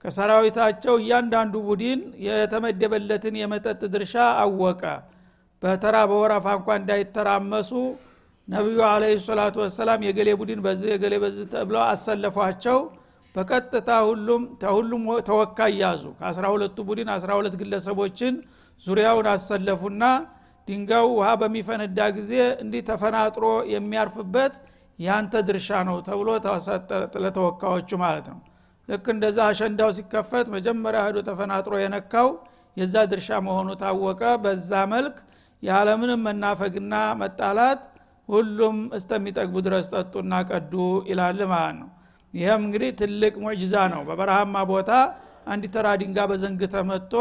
ከሰራዊታቸው 0.03 0.95
እያንዳንዱ 1.01 1.55
ቡድን 1.67 2.01
የተመደበለትን 2.25 3.37
የመጠጥ 3.41 3.81
ድርሻ 3.93 4.15
አወቀ። 4.41 4.83
በተራ 5.63 5.95
በወረፋ 6.11 6.47
እንኳ 6.57 6.79
እንዳይተራመሱ 6.81 7.71
ነቢዩ 8.47 8.79
አለ 8.89 9.03
ሰላቱ 9.25 9.57
ወሰላም 9.65 10.07
የገሌ 10.07 10.31
ቡድን 10.39 10.63
በዚህ 10.65 10.89
የገሌ 10.93 11.15
በዚህ 11.25 11.47
ተብለው 11.53 11.83
አሰለፏቸው 11.87 12.79
በቀጥታ 13.35 13.89
ሁሉም 14.07 14.43
ሁሉም 14.71 15.03
ተወካይ 15.27 15.73
ያዙ። 15.81 16.03
ከአስራ 16.19 16.45
ሁለቱ 16.53 16.77
ቡድን 16.87 17.09
አስራ 17.15 17.31
ሁለት 17.39 17.55
ግለሰቦችን 17.61 18.35
ዙሪያውን 18.83 19.27
አሰለፉና 19.33 20.03
ድንጋው 20.67 21.07
ውሃ 21.17 21.27
በሚፈነዳ 21.41 21.99
ጊዜ 22.17 22.31
እንዲህ 22.63 22.81
ተፈናጥሮ 22.89 23.45
የሚያርፍበት 23.73 24.53
ያንተ 24.99 25.33
ድርሻ 25.47 25.69
ነው 25.87 25.97
ተብሎ 26.07 26.27
ለተወካዮቹ 27.23 27.91
ማለት 28.03 28.25
ነው። 28.33 28.39
ልክ 28.89 29.05
እንደዛ 29.13 29.37
አሸንዳው 29.49 29.89
ሲከፈት 29.97 30.47
መጀመሪያ 30.55 31.01
ሄዶ 31.07 31.17
ተፈናጥሮ 31.27 31.73
የነካው 31.81 32.29
የዛ 32.77 32.95
ድርሻ 33.11 33.29
መሆኑ 33.47 33.69
ታወቀ። 33.81 34.21
በዛ 34.43 34.71
መልክ 34.93 35.17
ያለምንም 35.63 36.21
መናፈግና 36.27 36.93
መጣላት 37.21 37.79
ሁሉም 38.29 38.77
እስተሚጠግቡ 38.97 39.55
ድረስ 39.67 39.87
ጠጡና 39.93 40.33
ቀዱ 40.49 40.73
ይላል 41.09 41.39
ማለት 41.53 41.75
ነው 41.79 41.89
ይህም 42.33 42.61
እንግዲህ 42.65 42.89
ትልቅ 42.99 43.33
ሙዕጅዛ 43.43 43.75
ነው። 43.93 44.01
በበረሃማ 44.07 44.55
ቦታ 44.71 44.91
አንድ 45.47 45.63
ተራ 45.73 45.87
ድንጋ 46.01 46.19
በዘንግ 46.31 46.61
ተመቶ 46.73 47.13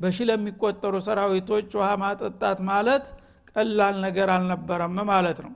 በሺ 0.00 0.18
ለሚቆጠሩ 0.28 0.94
ሰራዊቶች 1.06 1.68
ውሃ 1.78 1.88
ማጠጣት 2.02 2.58
ማለት 2.70 3.04
ቀላል 3.52 3.96
ነገር 4.04 4.28
አልነበረም 4.34 4.96
ማለት 5.10 5.38
ነው። 5.44 5.52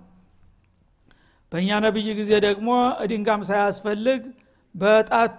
በእኛ 1.53 1.71
ነቢይ 1.85 2.09
ጊዜ 2.19 2.33
ደግሞ 2.47 2.69
ድንጋም 3.11 3.43
ሳያስፈልግ 3.49 4.23
በጣት 4.75 5.37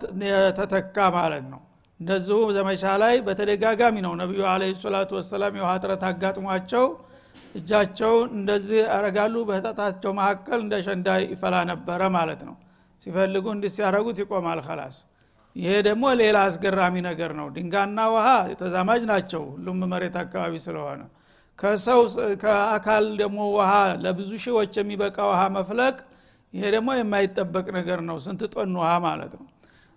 ተተካ 0.58 0.98
ማለት 1.17 1.46
ነው። 1.54 1.62
እንደዚሁ 2.00 2.38
ዘመቻ 2.56 2.84
ላይ 3.02 3.15
በተደጋጋሚ 3.28 3.96
ነው 4.06 4.13
ነቢዩ 4.22 4.41
አለ 4.52 4.63
ሰላቱ 4.82 5.12
ወሰላም 5.20 5.56
የውሃ 5.60 5.72
ጥረት 5.84 6.04
አጋጥሟቸው 6.10 6.86
እጃቸው 7.56 8.13
እንደዚህ 8.38 8.80
ያረጋሉ 8.88 9.36
በህጠታቸው 9.48 10.12
መካከል 10.20 10.60
እንደ 10.65 10.76
ሸንዳ 10.86 11.08
ይፈላ 11.26 11.56
ነበረ 11.72 12.02
ማለት 12.17 12.41
ነው 12.48 12.56
ሲፈልጉ 13.02 13.46
እንዲህ 13.54 13.72
ሲያረጉት 13.76 14.18
ይቆማል 14.22 14.60
ከላስ 14.68 14.98
ይሄ 15.56 15.70
ደግሞ 15.88 16.06
ሌላ 16.20 16.38
አስገራሚ 16.48 16.96
ነገር 17.08 17.32
ነው። 17.40 17.48
ድንጋና 17.56 18.00
ውሃ 18.14 18.28
ተዛማጅ 18.60 19.02
ናቸው። 19.12 19.44
ሁሉም 19.54 19.80
መሬት 19.94 20.16
አካባቢ 20.24 20.54
ስለሆነ 20.66 21.02
ከሰው 21.60 22.02
ከአካል 22.42 23.06
ደግሞ 23.22 23.40
ውሃ 23.56 23.72
ለብዙ 24.04 24.32
ሺዎች 24.44 24.74
የሚበቃ 24.80 25.18
ውሃ 25.30 25.42
መፍለቅ 25.56 25.96
ይሄ 26.54 26.66
ደግሞ 26.76 26.90
የማይጠበቅ 26.98 27.66
ነገር 27.78 28.00
ነው። 28.10 28.18
ስንት 28.26 28.42
ጦን 28.54 28.76
ውሃ 28.80 28.92
ማለት 29.08 29.34
ነው። 29.40 29.48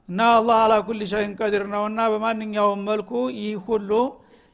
እና 0.08 0.20
አላህ 0.36 0.56
አላ 0.62 0.74
ኩል 0.86 1.00
ሸይን 1.10 1.32
ቀዲር 1.38 1.64
ነውና 1.74 2.00
በማንኛውም 2.12 2.80
መልኩ 2.88 3.10
ይህ 3.36 3.58
ሁሉ 3.66 3.90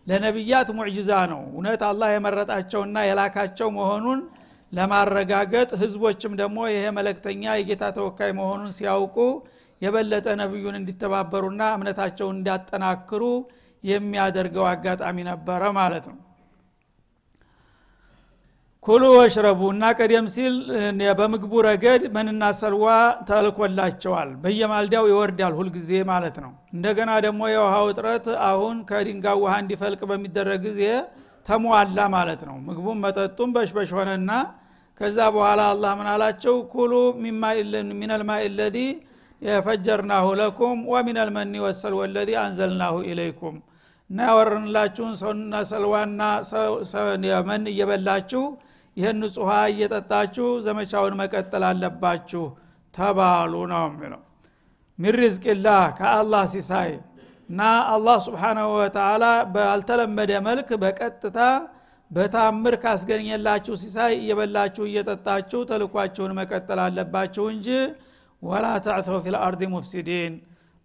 ለነቢያት 0.06 0.68
ሙዕጅዛ 0.78 1.10
ነው። 1.30 1.40
እውነት 1.50 1.80
አላህ 1.88 2.08
የመረጣቸውና 2.12 2.96
የላካቸው 3.08 3.68
መሆኑን 3.78 4.20
ለማረጋገጥ 4.72 5.70
ህዝቦችም 5.82 6.32
ደግሞ 6.40 6.58
ይሄ 6.70 6.84
መለክተኛ 6.96 7.42
የጌታ 7.58 7.84
ተወካይ 7.96 8.30
መሆኑን 8.38 8.72
ሲያውቁ 8.78 9.16
የበለጠ 9.82 10.26
ነቢዩን 10.40 10.78
እንዲተባበሩና 10.78 11.62
እምነታቸውን 11.76 12.38
እንዲያጠናክሩ 12.38 13.22
የሚያደርገው 13.84 14.64
አጋጣሚ 14.70 15.16
ነበረ 15.28 15.62
ማለት 15.78 16.06
ነው። 16.10 16.16
ኩሉ 18.84 19.04
ወሽረቡ 19.14 19.60
እና 19.74 19.84
ቀደም 19.98 20.26
ሲል 20.34 20.54
በምግቡ 21.18 21.52
ረገድ 21.66 22.02
መንና 22.16 22.42
ሰልዋ 22.58 22.84
ተልኮላቸዋል። 23.30 24.28
በየማልዳው 24.42 25.04
ይወርዳል 25.10 25.54
ሁልጊዜ 25.58 25.90
ማለት 26.10 26.36
ነው። 26.44 26.52
እንደገና 26.76 27.12
ደግሞ 27.26 27.40
የውሃው 27.52 27.86
እጥረት 27.92 28.26
አሁን 28.48 28.76
ከድንጋው 28.90 29.40
ውሃ 29.44 29.54
እንዲፈልቅ 29.62 30.00
በሚደረግ 30.10 30.60
ጊዜ 30.68 30.82
ተሟላ 31.46 31.98
ማለት 32.14 32.40
ነው። 32.48 32.56
ምግቡም 32.66 32.98
መጠጡም 33.04 33.50
በሽበሽ 33.56 33.90
ሆነና 33.98 34.30
ከዛ 35.00 35.18
በኋላ 35.34 35.60
አላህ 35.72 35.92
ምን 35.98 36.08
አላቸው? 36.12 36.54
ኩሉ 36.72 36.92
ሚነልማኢ 38.00 38.42
ለዚ 38.58 38.76
የፈጀርናሁ 39.42 40.26
ለኩም 40.40 40.78
ወሚነል 40.92 41.30
መኒ 41.36 41.54
ወሰል 41.64 41.94
ወለዚ 41.98 42.30
አንዘልናሁ 42.42 42.94
ኢለይኩም። 43.10 43.56
እና 44.10 44.18
ያወረንላችሁን 44.28 45.14
ሰውና 45.20 45.54
ሰልዋና 45.70 46.20
መን 47.48 47.64
እየበላችሁ 47.72 48.42
ይህን 48.96 49.18
ንጹሃ 49.22 49.50
እየጠጣችሁ 49.72 50.46
ዘመቻውን 50.66 51.14
መቀጠል 51.20 51.64
አለባችሁ 51.70 52.44
ተባሉ 52.94 53.52
ነው 53.72 53.82
የሚለው። 53.88 54.22
ሚን 54.98 55.14
ሪዝቅላህ 55.20 55.82
ከአላህ 55.98 56.44
ሲሳይ 56.52 56.90
እና 57.48 57.60
አላህ 57.90 58.16
ስብሓናሁ 58.24 58.68
ወተላ 58.76 59.24
ባልተለመደ 59.54 60.32
መልክ 60.46 60.68
በቀጥታ 60.82 61.38
በታምር 62.10 62.74
ካስገኘላችሁ 62.82 63.74
ሲሳይ 63.82 64.12
እየበላችሁ 64.18 64.84
እየጠጣችሁ 64.88 65.60
ተልኳችሁን 65.70 66.32
መቀጠል 66.38 66.80
አለባችሁ 66.84 67.44
እንጂ 67.54 67.68
ولا 68.42 68.66
تعثوا 68.84 69.18
في 69.24 69.37
الأرض 69.37 69.62
مفسدين። 69.72 70.34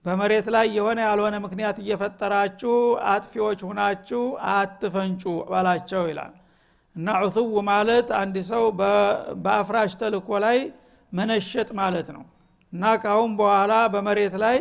በመሬት 0.06 0.48
ላይ 0.54 0.68
የሆነ 0.76 1.00
ያልሆነ 1.08 1.36
ምክንያት 1.44 1.78
እየፈጠራችሁ 1.84 2.76
አጥፊዎች 3.12 3.60
ሁናችሁ 3.68 4.22
አትፈንጩ 4.54 5.24
ባላቸው 5.52 6.04
ይላል። 6.12 6.34
እና 6.96 7.08
عثو 7.24 7.50
ማለት 7.70 8.08
አንድ 8.22 8.38
ሰው 8.50 8.64
በአፍራሽ 9.44 9.92
ተልኮ 10.02 10.40
ላይ 10.46 10.58
መነሸጥ 11.12 11.70
ማለት 11.82 12.08
ነው። 12.16 12.24
እና 12.74 12.84
ካሁን 13.04 13.32
በኋላ 13.40 13.74
በመሬት 13.94 14.36
ላይ 14.44 14.58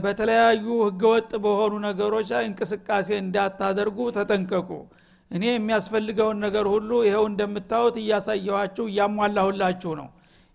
በተለያዩ 0.00 0.66
ህገወጥ 0.82 1.30
በሆኑ 1.44 1.72
ነገሮች 1.86 2.28
ላይ 2.34 2.44
እንቅስቃሴ 2.48 3.08
እንዳታደርጉ 3.18 3.98
ተጠንቀቁ። 4.16 4.68
እኔ 5.30 5.44
የሚያስፈልገውን 5.50 6.38
ነገር 6.44 6.66
ሁሉ 6.72 6.90
ይኸው 7.06 7.24
እንደምታዩት 7.30 7.96
እያሳየኋችሁ 8.02 8.84
እያሟላሁላችሁ 8.90 9.92
ነው። 10.00 10.08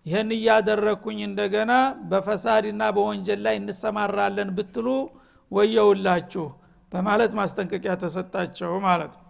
ይህን 0.06 0.30
እያደረግኩኝ 0.36 1.18
እንደገና 1.24 1.72
በፈሳድና 2.10 2.82
በወንጀል 2.96 3.40
ላይ 3.46 3.56
እንሰማራለን 3.60 4.50
ብትሉ 4.58 4.86
ወየውላችሁ 5.50 6.46
በማለት 6.92 7.32
ማስጠንቀቂያ 7.38 7.92
ተሰጣቸው 8.02 8.72
ማለት 8.86 9.12
ነው። 9.16 9.26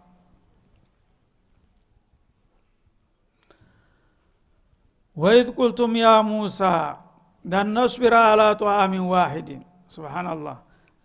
ወይት 5.16 5.48
ቁልቱም 5.56 5.94
ያ 6.00 6.10
ሙሳ 6.28 6.60
ዳነስቢራ 7.44 8.16
አላ 8.30 8.42
ጧአሚን 8.60 9.04
ዋሂድን 9.12 9.60
ስብናላህ 9.90 10.56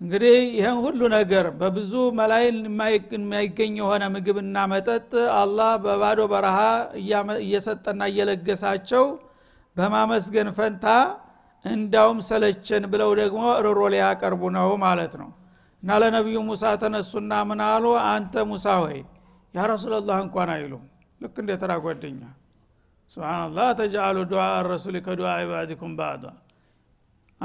እንግዲህ 0.01 0.37
ይህን 0.57 0.77
ሁሉ 0.85 1.01
ነገር 1.15 1.45
በብዙ 1.59 1.91
መላይል 2.19 2.57
የማይገኝ 3.15 3.73
የሆነ 3.81 4.03
ምግብና 4.15 4.65
መጠጥ 4.71 5.11
አላህ 5.37 5.71
በባዶ 5.83 6.21
በረሃ 6.33 6.57
እየሰጠና 7.43 8.01
እየለገሳቸው 8.11 9.05
በማመስገን 9.75 10.49
ፈንታ 10.57 10.85
እንዳውም 11.65 12.19
ሰለቸን 12.27 12.83
ብለው 12.91 13.11
ደግሞ 13.21 13.43
ርሮ 13.65 13.81
ሊያቀርቡ 13.93 14.41
ነው 14.57 14.69
ማለት 14.83 15.13
ነው። 15.21 15.29
እና 15.83 15.97
ለነቢዩ 16.01 16.37
ሙሳ 16.47 16.63
ተነሱና 16.81 17.31
ምን 17.49 17.59
አሉ? 17.65 17.85
አንተ 18.09 18.33
ሙሳ 18.51 18.65
ሆይ 18.83 18.97
ያ 19.53 19.65
ረሱላላህ 19.71 20.17
እንኳን 20.25 20.49
አይሉም። 20.55 20.83
ልክ 21.21 21.35
እንደ 21.41 21.51
ተራ 21.61 21.73
ጓደኛ። 21.83 22.21
ስብናላህ 23.11 23.67
ተጃአሉ 23.79 24.17
ዱዓ 24.31 24.43
ረሱል 24.69 24.95
ከዱዓ 25.05 25.31
ኢባዲኩም 25.43 25.91
ባዕዷ 25.99 26.23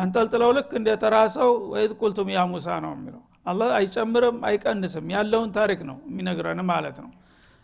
አንጠልጥለው 0.00 0.50
ልክ 0.56 0.70
እንደ 0.78 0.90
ተራ 1.02 1.16
ሰው 1.36 1.50
ወይት 1.72 1.92
ቁልቱም 2.00 2.28
ያ 2.34 2.40
ሙሳ 2.50 2.68
ነው 2.84 2.92
የሚለው። 2.96 3.22
አላህ 3.46 3.68
አይጨምርም 3.78 4.38
አይቀንስም። 4.48 5.06
ያለውን 5.14 5.50
ታሪክ 5.56 5.80
ነው 5.88 5.96
የሚነግረን 6.08 6.60
ማለት 6.70 6.96
ነው። 7.04 7.10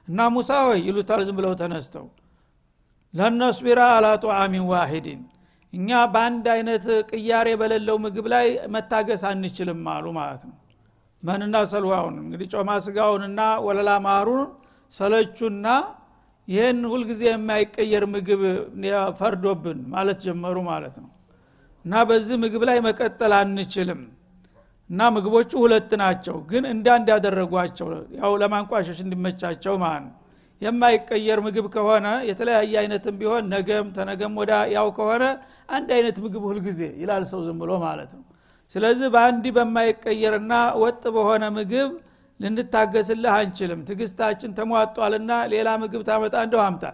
እና 0.09 0.29
ሙሳ 0.35 0.51
ወይ 0.69 0.81
ይሉታል 0.89 1.21
ዝም 1.29 1.37
ብለው 1.39 1.55
ተነስተው 1.61 2.07
ለነስቢራ 3.15 3.81
አላ 3.97 4.07
ጧአሚን 4.23 4.65
ዋሂድን 4.71 5.21
እኛ 5.73 5.91
በአንድ 6.13 6.47
አይነት 6.55 6.85
ቅያሬ 7.11 7.49
በሌለው 7.61 7.97
ምግብ 8.05 8.27
ላይ 8.35 8.47
መታገስ 8.75 9.23
አንችልም 9.31 9.83
አሉ 9.95 10.07
ማለት 10.19 10.43
ነው። 10.49 10.57
መንና 11.23 11.57
ሰልዋውን 11.71 12.17
እንግዲህ 12.23 12.49
ጮማ 12.53 12.71
ስጋውንና 12.85 13.41
ወለላ 13.67 13.91
ማሩን 14.07 14.43
ሰለቹና 14.93 15.67
ይህን 16.49 16.81
ሁልጊዜ 16.91 17.23
የማይቀየር 17.29 18.05
ምግብ 18.13 18.43
ፈርዶብን 19.21 19.79
ማለት 19.95 20.19
ጀመሩ 20.27 20.57
ማለት 20.71 20.97
ነው 21.03 21.09
እና 21.87 21.95
በዚህ 22.09 22.37
ምግብ 22.43 22.63
ላይ 22.69 22.79
መቀጠል 22.87 23.33
አንችልም። 23.37 24.01
እና 24.91 25.03
ምግቦቹ 25.15 25.51
ሁለት 25.63 25.91
ናቸው 26.01 26.37
ግን 26.51 26.65
እንዳንድ 26.73 27.07
ያደረጓቸው 27.13 27.89
ያው 28.19 28.33
ለማንቋሸሽ 28.43 28.99
እንዲመቻቸው 29.05 29.75
ማለት 29.83 30.05
ነው። 30.07 30.15
የማይቀየር 30.63 31.39
ምግብ 31.47 31.67
ከሆነ 31.75 32.07
የተለያየ 32.29 32.75
አይነትም 32.83 33.17
ቢሆን 33.21 33.45
ነገም 33.55 33.87
ተነገም 33.97 34.35
ወዳ 34.41 34.53
ያው 34.75 34.89
ከሆነ 34.99 35.25
አንድ 35.69 35.89
አይነት 35.97 36.17
ምግብ 36.25 36.45
ሁልጊዜ 36.51 36.81
ይላል 37.03 37.25
ሰው 37.33 37.41
ዝም 37.47 37.59
ብሎ 37.63 37.73
ማለት 37.85 38.11
ነው። 38.17 38.23
ስለዚህ 38.71 39.09
በአንድ 39.15 39.45
በማይቀየርና 39.57 40.53
ወጥ 40.83 41.03
በሆነ 41.17 41.45
ምግብ 41.59 41.91
ልንታገስልህ 42.41 43.33
አንችልም። 43.37 43.81
ትግስታችን 43.91 44.51
ተሟጧልና 44.59 45.33
ሌላ 45.53 45.69
ምግብ 45.83 46.03
ታመጣ 46.09 46.35
እንደው 46.47 46.63
አምጣ 46.65 46.85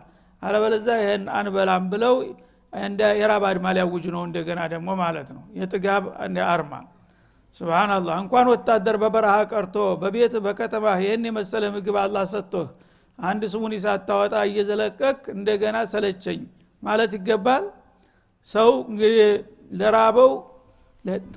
አለበለዛ 0.42 0.88
ይህን 1.00 1.24
አንበላም 1.38 1.84
ብለው 1.92 2.14
እንደ 2.72 3.00
የራብ 3.18 3.44
አድማ 3.48 3.66
ሊያውጁ 3.76 4.04
ነው 4.14 4.22
እንደገና 4.28 4.60
ደግሞ 4.72 4.90
ማለት 5.00 5.28
ነው። 5.36 5.42
የጥጋብ 5.58 6.04
አርማ። 6.48 6.74
ስብናላህ 7.56 8.14
እንኳን 8.22 8.46
ወታደር 8.52 8.96
በበረሃ 9.02 9.34
ቀርቶ 9.50 9.76
በቤት 10.02 10.34
በከተማ 10.44 10.84
ይህን 11.00 11.24
የመሰለ 11.28 11.64
ምግብ 11.74 11.96
አላህ 12.02 12.24
ሰጥቶህ 12.32 12.68
አንድ 13.18 13.42
ስሙን 13.52 13.72
ሳታወጣ 13.82 14.34
እየዘለቀቅ 14.48 15.18
እንደገና 15.34 15.78
ሰለቸኝ 15.92 16.40
ማለት 16.82 17.12
ይገባል? 17.18 17.64
ሰው 18.46 18.70
እንግዲህ 18.88 19.20
ለራበው 19.72 20.30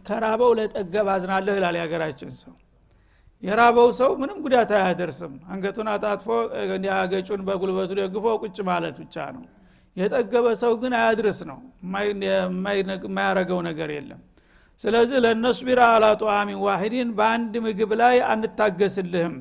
ከራበው 0.08 0.52
ለጠገብ 0.58 1.08
አዝናለሁ 1.14 1.54
ይላል 1.58 1.76
የሀገራችን 1.80 2.32
ሰው። 2.40 2.54
የራበው 3.44 3.90
ሰው 4.00 4.12
ምንም 4.22 4.38
ጉዳት 4.46 4.72
አያደርስም። 4.78 5.34
አንገቱን 5.52 5.88
አጣጥፎ 5.94 6.28
አገጩን 6.98 7.42
በጉልበቱ 7.48 7.92
ደግፎ 8.02 8.26
ቁጭ 8.44 8.58
ማለት 8.70 8.96
ብቻ 9.04 9.16
ነው 9.36 9.44
የጠገበ 9.98 10.46
ሰው 10.62 10.74
ግን 10.82 10.94
አያድርስ 11.00 11.40
ነው። 11.50 11.60
የማያረገው 13.04 13.60
ነገር 13.68 13.90
የለም። 13.96 14.22
ስለዚህ 14.82 15.18
ለነስቢራ 15.26 15.82
አላ 15.92 16.06
ጧአሚን 16.22 16.60
ዋሂድን 16.66 17.10
በአንድ 17.18 17.54
ምግብ 17.66 17.92
ላይ 18.02 18.16
አንታገስልህም። 18.32 19.36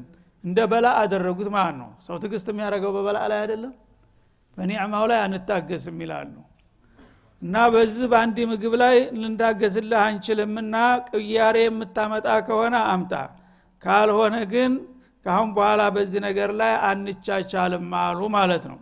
እንደ 0.45 0.59
በላ 0.71 0.87
አደረጉት 1.01 1.49
ማለት 1.55 1.77
ነው። 1.81 1.91
ሰው 2.07 2.17
ትግስት 2.25 2.49
የሚያደረገው 2.53 2.91
በበላ 2.97 3.19
ላይ 3.33 3.39
አይደለም? 3.45 3.73
በኒዕማው 4.57 5.05
ላይ 5.11 5.19
አንታገስም 5.25 5.97
ይላሉ። 6.05 6.35
እና 7.43 7.57
በዚህ 7.73 8.07
በአንድ 8.13 8.37
ምግብ 8.51 8.75
ላይ 8.83 8.97
ልንታገስልህ 9.17 10.01
አንችልምና 10.05 10.75
ቅያሬ 11.09 11.57
የምታመጣ 11.65 12.27
ከሆነ 12.47 12.75
አምጣ። 12.93 13.13
ካልሆነ 13.83 14.37
ግን 14.53 14.73
ካሁን 15.27 15.51
በኋላ 15.57 15.83
በዚህ 15.95 16.21
ነገር 16.27 16.51
ላይ 16.61 16.73
አንቻቻልም 16.89 17.91
አሉ 18.01 18.21
ማለት 18.37 18.65
ነው 18.71 18.79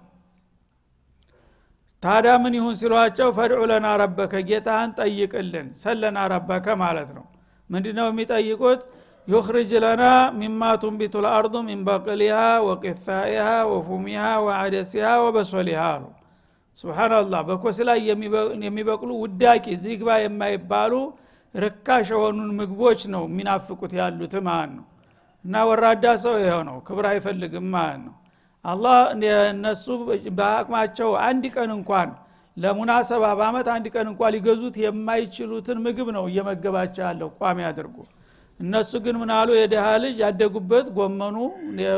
ታዲያ 2.02 2.32
ምን 2.42 2.54
ይሁን 2.58 2.74
ሲሏቸው 2.80 3.28
فادع 3.36 3.60
لنا 3.70 3.86
ربك 4.00 4.34
ጌታህን 4.48 4.90
ጠይቅልን 4.98 5.66
سل 5.82 6.00
لنا 6.00 6.18
ربك 6.32 6.66
ማለት 6.82 7.10
ነው። 7.16 7.24
ምንድ 7.70 7.86
ነው 7.98 8.06
የሚጠይቁት? 8.10 8.80
يخرج 9.28 9.72
لنا 9.84 10.04
مما 10.38 10.62
تنبت 10.82 11.14
الأرض 11.24 11.54
من 11.66 11.80
بقلها 11.88 12.38
وقثائها 12.68 13.48
وفومها 13.72 14.24
وعدسها 14.46 15.10
وبصلها 15.24 15.82
አሉ። 15.90 16.04
سبحان 16.78 17.14
الله 17.14 17.40
በኮስ 17.48 17.78
ላይ 17.88 17.98
የሚበቅሉ 18.66 19.10
ውዳቂ 19.22 19.64
ዚግባ 19.82 20.08
የማይባሉ 20.22 20.92
ርካሽ 21.54 22.08
የሆኑን 22.14 22.50
ምግቦች 22.58 23.00
ነው 23.14 23.22
የሚናፍቁት 23.28 23.92
ያሉት 24.00 24.34
ማለት 24.48 24.72
ነው። 24.78 24.86
እና 25.44 25.54
ወራዳ 25.68 26.04
ሰው 26.24 26.34
ይኸው 26.42 26.60
ነው 26.68 26.76
ክብር 26.86 27.06
አይፈልግም 27.10 27.66
ማለት 27.74 28.00
ነው 28.06 28.14
አላህ 28.64 28.96
እነሱ 29.52 29.84
በአቅማቸው 30.38 31.10
አንድ 31.26 31.44
ቀን 31.54 31.70
እንኳን 31.76 32.10
ለሙናሰባ 32.56 33.24
በአመት 33.38 33.68
አንድ 33.74 33.86
ቀን 33.94 34.06
እንኳን 34.10 34.32
ሊገዙት 34.34 34.74
የማይችሉትን 34.82 35.78
ምግብ 35.84 36.08
ነው 36.16 36.24
እየመገባቸው 36.30 37.02
ያለው 37.06 37.28
ቋሚ 37.38 37.58
አድርጎ። 37.68 37.96
እነሱ 38.60 38.92
ግን 39.04 39.16
ምናሉ 39.22 39.48
የድሃ 39.58 39.86
ልጅ 40.02 40.16
ያደጉበት 40.24 40.86
ጎመኑ 40.96 41.36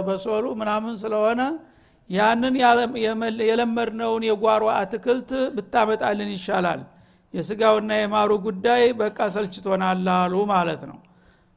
በሶሉ 0.07 0.45
ምናምን 0.61 0.95
ስለሆነ 1.03 1.41
ያንን 2.11 2.55
የለመድነውን 3.49 4.25
የጓሮ 4.29 4.65
አትክልት 4.79 5.31
ብታመጣልን 5.57 6.31
ይሻላል። 6.35 6.81
የስጋውና 7.35 7.93
የማሩ 7.99 8.33
ጉዳይ 8.47 8.83
በቃ 8.99 9.19
ሰልችቶናል 9.37 10.09
አሉ 10.17 10.35
ማለት 10.53 10.83
ነው 10.91 10.99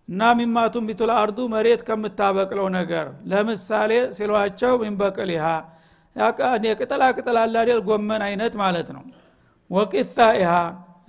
እና 0.10 0.22
ሚማቱን 0.38 0.86
ቢቱል 0.90 1.12
አርዱ 1.16 1.40
መሬት 1.54 1.82
ከምታበቅለው 1.88 2.68
ነገር። 2.78 3.08
ለምሳሌ 3.32 3.92
ሲሏቸው 4.18 4.74
ሚንበቅሊሃ 4.82 5.46
የቅጠላ 6.66 7.04
ቅጠል 7.18 7.38
አላዴል 7.42 7.80
ጎመን 7.88 8.22
አይነት 8.28 8.54
ማለት 8.62 8.88
ነው። 8.96 9.04
ወቂታ 9.70 10.18
ኢሃ 10.40 10.54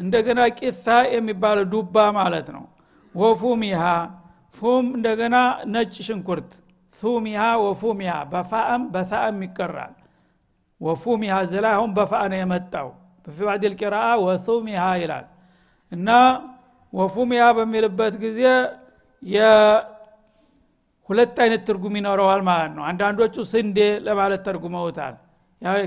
እንደገና 0.00 0.40
ቂታ 0.58 0.86
የሚባለው 1.14 1.64
ዱባ 1.72 1.96
ማለት 2.18 2.48
ነው። 2.56 2.64
ወፉሚሃ 3.14 3.82
ፉም 4.54 4.86
እንደገና 4.96 5.36
ነጭ 5.72 5.94
ሽንኩርት። 6.06 6.50
ፉሚሃ 6.94 7.42
ወፉሚሃ 7.64 8.14
በፋእም 8.32 8.82
በታእም 8.94 9.38
ይቀራል። 9.46 9.94
ወፉሚሃ 10.80 11.34
ዝላ 11.50 11.66
አሁን 11.76 11.90
በፋእ 11.96 12.26
ነው 12.32 12.38
የመጣው። 12.40 12.88
በፊባዲል 13.26 13.74
ቂራአ 13.80 14.08
ወፉሚሃ 14.24 14.84
ይላል። 15.02 15.26
እና 15.92 16.08
ወፉሚሃ 16.92 17.44
በሚልበት 17.56 18.14
ጊዜ 18.22 18.40
ሁለት 21.08 21.36
አይነት 21.42 21.62
ትርጉም 21.68 21.94
ይኖረዋል 21.98 22.42
ማለት 22.48 22.72
ነው። 22.76 22.84
አንዳንዶቹ 22.88 23.34
ስንዴ 23.52 23.78
ለማለት 24.06 24.40
ተርጉመውታል። 24.46 25.14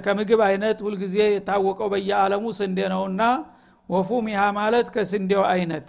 ከምግብ 0.06 0.40
አይነት 0.48 0.78
ሁልጊዜ 0.86 1.16
የታወቀው 1.30 1.90
በየዓለሙ 1.94 2.46
ስንዴ 2.58 2.80
ነውና 2.94 3.22
ወፉሚሃ 3.90 4.42
ማለት 4.58 4.88
ከስንዴው 4.96 5.44
አይነት 5.54 5.88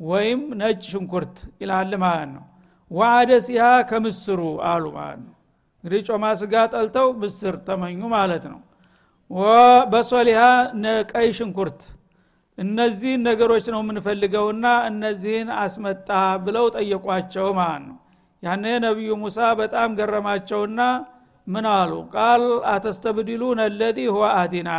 ወይም 0.00 0.40
ነጭ 0.60 0.82
ሽንኩርት 0.92 1.36
ይላል 1.62 1.92
ማለት 2.04 2.30
ነው። 2.36 2.44
ዋአደሲሃ 2.90 3.64
ከምስሩ 3.90 4.40
አሉ 4.70 4.84
ማለት 4.98 5.20
ነው። 5.26 5.34
እንግዲህ 5.84 6.00
ጮማ 6.08 6.24
ስጋ 6.40 6.54
ጠልተው 6.72 7.08
ምስር 7.22 7.54
ተመኙ 7.66 8.00
ማለት 8.14 8.44
ነው። 8.52 8.60
በሶሊሃ 9.92 10.40
ቀይ 11.12 11.28
ሽንኩርት 11.38 11.80
እነዚህን 12.58 13.22
ነገሮች 13.28 13.66
ነው 13.74 13.80
የምንፈልገውና 13.82 14.66
እነዚህን 14.88 15.48
አስመጣ 15.62 16.08
ብለው 16.44 16.66
ጠየቋቸው 16.76 17.46
ማለት 17.58 17.84
ነው። 17.86 17.96
ያነ 18.42 18.64
ነቢዩ 18.84 19.10
ሙሳ 19.22 19.38
በጣም 19.60 19.88
ገረማቸውና 19.98 20.80
ምን 21.46 21.66
አሉ? 21.72 21.92
ቃል 22.14 22.42
አተስተብድሉን 22.72 23.60
አለዚ 23.64 23.98
ሁዋ 24.14 24.26
አዲና። 24.40 24.70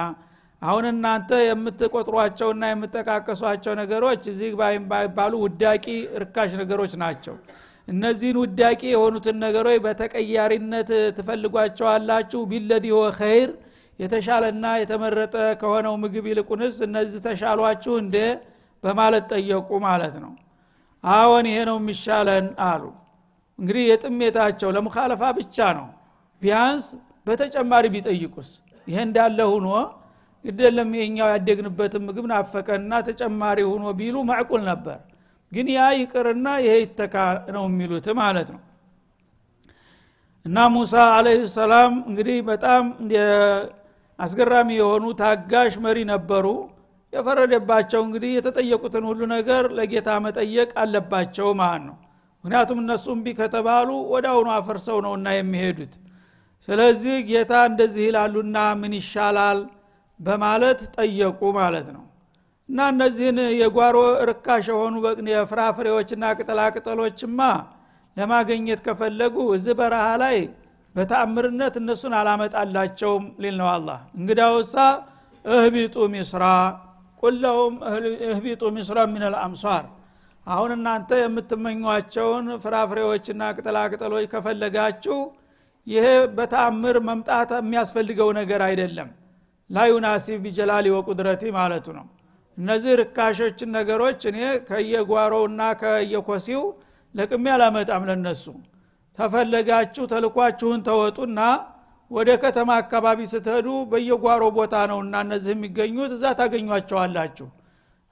አሁን 0.62 0.86
እናንተ 0.92 1.30
የምትቆጥሯቸውና 1.44 2.64
የምጠቃቀሷቸው 2.70 3.74
ነገሮች 3.82 4.22
እዚህ 4.32 4.52
ባይባሉ 4.90 5.34
ውዳቂ 5.46 5.86
ርካሽ 6.24 6.52
ነገሮች 6.62 6.94
ናቸው። 7.04 7.36
እነዚህን 7.88 8.38
ውዳቂ 8.44 8.82
የሆኑትን 8.92 9.38
ነገሮች 9.46 9.78
በተቀያሪነት 9.86 10.90
ትፈልጓቸዋላችሁ? 11.18 12.42
ቢለዚ 12.52 12.86
ወ 12.98 13.04
ኸይር 13.20 13.50
የተሻለና 14.00 14.66
የተመረጠ 14.82 15.36
ከሆነው 15.62 15.94
ምግብ 16.04 16.26
ይልቁንስ 16.30 16.76
እነዚህ 16.88 17.20
ተሻሏችሁ 17.26 17.94
እንደ 18.04 18.16
በማለት 18.84 19.26
ጠየቁ 19.34 19.70
ማለት 19.86 20.16
ነው። 20.24 20.32
አዎን 21.04 21.46
ይሄ 21.50 21.58
ነው 21.70 21.78
የሚሻለን 21.82 22.46
አሉ። 22.66 22.84
እንግዲህ 23.60 23.84
የጥሜታቸው 23.90 24.70
ለሙካለፋ 24.76 25.24
ብቻ 25.40 25.58
ነው። 25.80 25.88
ቢያንስ 26.42 26.86
በተጨማሪ 27.28 27.86
ቢጠይቁስ? 27.94 28.50
ይሄ 28.88 28.98
እንዳለ 29.08 29.40
ሁኖ 29.52 29.68
ግደለም 30.46 30.90
የኛው 31.00 31.28
ያደግንበትን 31.34 32.02
ምግብ 32.08 32.26
ናፈቀንና 32.32 32.94
ተጨማሪ 33.08 33.60
ሆኖ 33.70 33.84
ቢሉ 34.00 34.16
ማዕቁል 34.30 34.62
ነበር። 34.72 34.98
ግን 35.52 35.68
ያ 35.76 35.82
ይቅርና 36.00 36.48
ይሄ 36.64 36.74
ይተካ 36.84 37.16
ነው 37.56 37.64
የሚሉት 37.70 38.08
ማለት 38.20 38.48
ነው። 38.56 38.62
እና 40.46 40.58
ሙሳ 40.74 40.94
አለህ 41.18 41.42
ሰላም 41.56 41.92
እንግዲህ 42.10 42.38
በጣም 42.50 42.84
አስገራሚ 44.20 44.70
የሆኑ 44.78 45.06
ታጋሽ 45.22 45.74
መሪ 45.86 46.00
ነበሩ። 46.12 46.46
የፈረደባቸው 47.14 48.02
እንግዲህ 48.06 48.32
የተጠየቁትን 48.36 49.04
ሁሉ 49.10 49.22
ነገር 49.34 49.64
ለጌታ 49.78 50.10
መጠየቅ 50.26 50.70
አለባቸው 50.84 51.50
ማለት 51.62 51.84
ነው። 51.88 51.96
ምክንያቱም 52.44 52.80
እነሱ 52.84 53.06
እምቢ 53.16 53.28
ከተባሉ 53.40 53.90
ወደ 54.14 54.26
አሁኑ 54.32 54.48
አፈርሰው 54.56 54.98
ነውና 55.06 55.28
የሚሄዱት። 55.36 55.94
ስለዚህ 56.68 57.16
ጌታ 57.30 57.54
እንደዚህ 57.70 58.04
ይላሉና 58.08 58.58
ምን 58.82 58.94
ይሻላል 59.00 59.60
በማለት 60.20 60.82
ጠየቁ 60.98 61.40
ማለት 61.60 61.88
ነው። 61.96 62.04
እና 62.70 62.80
እነዚህን 62.94 63.40
የጓሮ 63.62 63.96
ርካሽ 64.30 64.66
የሆኑ 64.72 64.94
የፍራፍሬዎችና 65.34 66.26
ቅጠላቅጠሎችማ 66.38 67.40
ለማገኘት 68.18 68.80
ከፈለጉ 68.86 69.36
እዚህ 69.56 69.74
በረሃ 69.80 70.06
ላይ 70.24 70.38
በተአምርነት 70.96 71.76
እነሱን 71.82 72.14
አላመጣላቸውም 72.18 73.26
ሊል 73.44 73.56
ነው 73.62 73.70
አላ 73.72 73.90
እንግዳውሳ 74.18 74.76
እህቢጡ 75.46 75.96
ሚስራ 76.14 76.44
ቁለሁም 77.24 77.76
እህቢጡ 78.28 78.64
ሚስራ 78.78 79.00
ምን 79.12 79.24
ልአምሷር 79.34 79.86
አሁን 80.48 80.72
እናንተ 80.76 81.10
የምትመኟቸውን 81.20 82.46
ፍራፍሬዎችና 82.64 83.42
ቅጠላቅጠሎች 83.58 84.26
ከፈለጋችሁ 84.34 85.18
ይሄ 85.88 86.06
በተአምር 86.36 86.98
መምጣት 87.08 87.52
የሚያስፈልገው 87.58 88.30
ነገር 88.40 88.62
አይደለም። 88.68 89.10
ላዩናሲብ 89.70 90.38
ቢጀላሊ 90.46 90.88
ወቁድረቲ 90.96 91.44
ማለቱ 91.58 91.88
ነው። 91.98 92.06
እነዚህ 92.58 92.94
ርካሾችን 93.02 93.70
ነገሮች 93.78 94.22
እኔ 94.32 94.40
ከየጓሮውና 94.68 95.62
ከየኮሲው 95.82 96.64
ለቅሜ 97.16 97.46
አላመጣም 97.56 98.04
ለነሱ 98.10 98.44
ተፈለጋችሁ 99.18 100.04
ተልኳችሁን 100.12 100.80
ተወጡና 100.88 101.40
ወደ 102.12 102.30
ከተማ 102.44 102.70
አካባቢ 102.82 103.20
ስትሄዱ 103.32 103.68
በየጓሮ 103.92 104.44
ቦታ 104.58 104.76
ነው 104.92 105.00
እና 105.06 105.22
እነዚህ 105.26 105.52
የሚገኙት 105.56 106.12
እዛ 106.18 106.26
ታገኟቸዋላችሁ። 106.40 107.48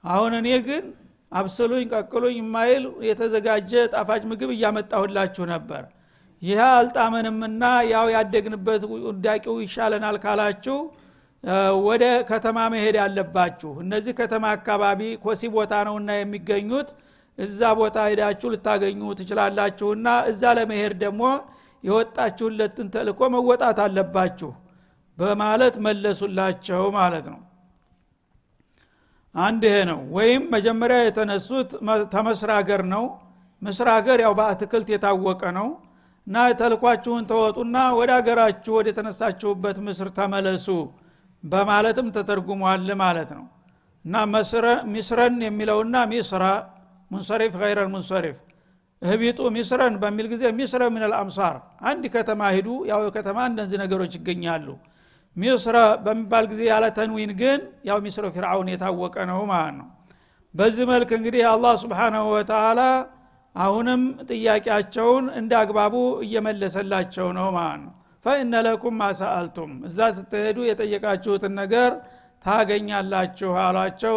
አሁን 0.04 0.32
እኔ 0.40 0.48
ግን 0.68 0.84
አብስሉኝ 1.32 1.84
ቀቅሉኝ 1.92 2.36
የማይል 2.40 2.84
የተዘጋጀ 3.08 3.72
ጣፋጭ 3.92 4.22
ምግብ 4.30 4.50
እያመጣሁላችሁ 4.54 5.44
ነበር። 5.52 5.82
ይህ 6.42 6.60
አልጣመንምና 6.72 7.62
ያው 7.92 8.06
ያደግንበት 8.14 8.82
ውዳቂው 9.06 9.56
ይሻለናል 9.64 10.16
ካላችሁ 10.24 10.78
ወደ 11.86 12.04
ከተማ 12.28 12.58
መሄድ 12.72 12.96
ያለባችሁ 13.00 13.70
እነዚህ 13.84 14.12
ከተማ 14.20 14.44
አካባቢ 14.56 15.00
ኮሲ 15.24 15.50
ቦታ 15.54 15.72
ነውና 15.88 16.10
የሚገኙት 16.18 16.90
እዛ 17.38 17.60
ቦታ 17.78 17.98
ሄዳችሁ 18.08 18.48
ልታገኙ 18.54 19.02
ትችላላችሁና 19.18 20.08
እዛ 20.30 20.42
ለመሄድ 20.58 20.94
ደግሞ 21.02 21.22
የወጣችሁለትን 21.84 22.88
ተልኮ 22.94 23.20
መወጣት 23.34 23.78
አለባችሁ 23.84 24.50
በማለት 25.18 25.74
መለሱላቸው 25.86 26.82
ማለት 26.98 27.26
ነው። 27.32 27.40
አንድ 29.34 29.62
ይሄ 29.68 29.76
ነው። 29.90 30.00
ወይም 30.16 30.42
መጀመሪያ 30.54 30.98
የተነሱት 31.02 31.70
ተመስራ 32.14 32.50
ሀገር 32.60 32.82
ነው። 32.94 33.04
ምስር 33.62 33.86
ሀገር 33.94 34.18
ያው 34.24 34.32
በአትክልት 34.38 34.88
የታወቀ 34.92 35.42
ነው 35.58 35.68
እና 36.26 36.36
ተልኳችሁን 36.60 37.24
ተወጡና 37.30 37.76
ወደ 37.98 38.10
ሀገራችሁ 38.18 38.72
ወደ 38.78 38.88
ተነሳችሁበት 38.96 39.78
ምስር 39.86 40.08
ተመለሱ 40.18 40.66
በማለትም 41.44 42.08
ተተርጉሟል 42.16 42.88
ማለት 43.02 43.30
ነው። 43.38 43.44
እና 44.04 44.14
ሚስረን 44.94 45.36
የሚለውና 45.46 45.96
ሚስራ 46.12 46.44
ሙንሰሪፍ 47.12 47.52
ገይረን 47.62 47.90
ሙንሰሪፍ 47.94 48.36
እህቢጡ 49.02 49.38
ሚስረን 49.54 49.94
በሚል 50.02 50.26
ጊዜ 50.32 50.42
ሚስረ 50.58 50.82
ምን 50.94 51.02
አልአምሳር 51.06 51.56
አንድ 51.90 52.04
ከተማ 52.14 52.50
ሂዱ 52.56 52.68
ያው 52.90 53.00
ከተማ 53.16 53.38
እንደዚህ 53.50 53.78
ነገሮች 53.82 54.12
ይገኛሉ። 54.18 54.66
ሚስረ 55.36 55.76
በሚባል 56.04 56.44
ጊዜ 56.50 56.62
ያለ 56.70 56.84
ተንዊን 56.98 57.32
ግን 57.40 57.60
ያው 57.88 57.98
ሚስረ 58.04 58.24
ፊርዓውን 58.34 58.68
የታወቀ 58.72 59.16
ነው 59.30 59.40
ማለት 59.52 59.74
ነው። 59.80 59.88
በዚህ 60.54 60.84
መልክ 60.90 61.10
እንግዲህ 61.18 61.42
አላህ 61.52 61.74
ስብሓናሁ 61.82 62.24
ወተላ 62.34 62.80
አሁንም 63.54 64.02
ጥያቄያቸውን 64.30 65.24
እንደ 65.40 65.52
አግባቡ 65.62 65.94
እየመለሰላቸው 66.26 67.28
ነው 67.38 67.48
ማለት 67.56 67.80
ነው። 67.84 67.92
ፈኢነ 68.24 68.54
ለኩም 68.66 68.94
ማሰአልቱም 69.00 69.70
እዛ 69.88 69.98
ስትሄዱ 70.16 70.58
የጠየቃችሁትን 70.66 71.54
ነገር 71.60 71.90
ታገኛላችሁ 72.44 73.50
አሏቸው። 73.62 74.14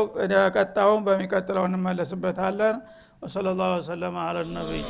ቀጣውን 0.56 1.02
በሚቀጥለው 1.08 1.66
እንመለስበታለን። 1.70 2.78
ወሰለ 3.22 3.48
ላሁ 3.60 3.72
ወሰለማ 3.76 4.18
አለ 4.30 4.48
ነቢይ 4.56 4.84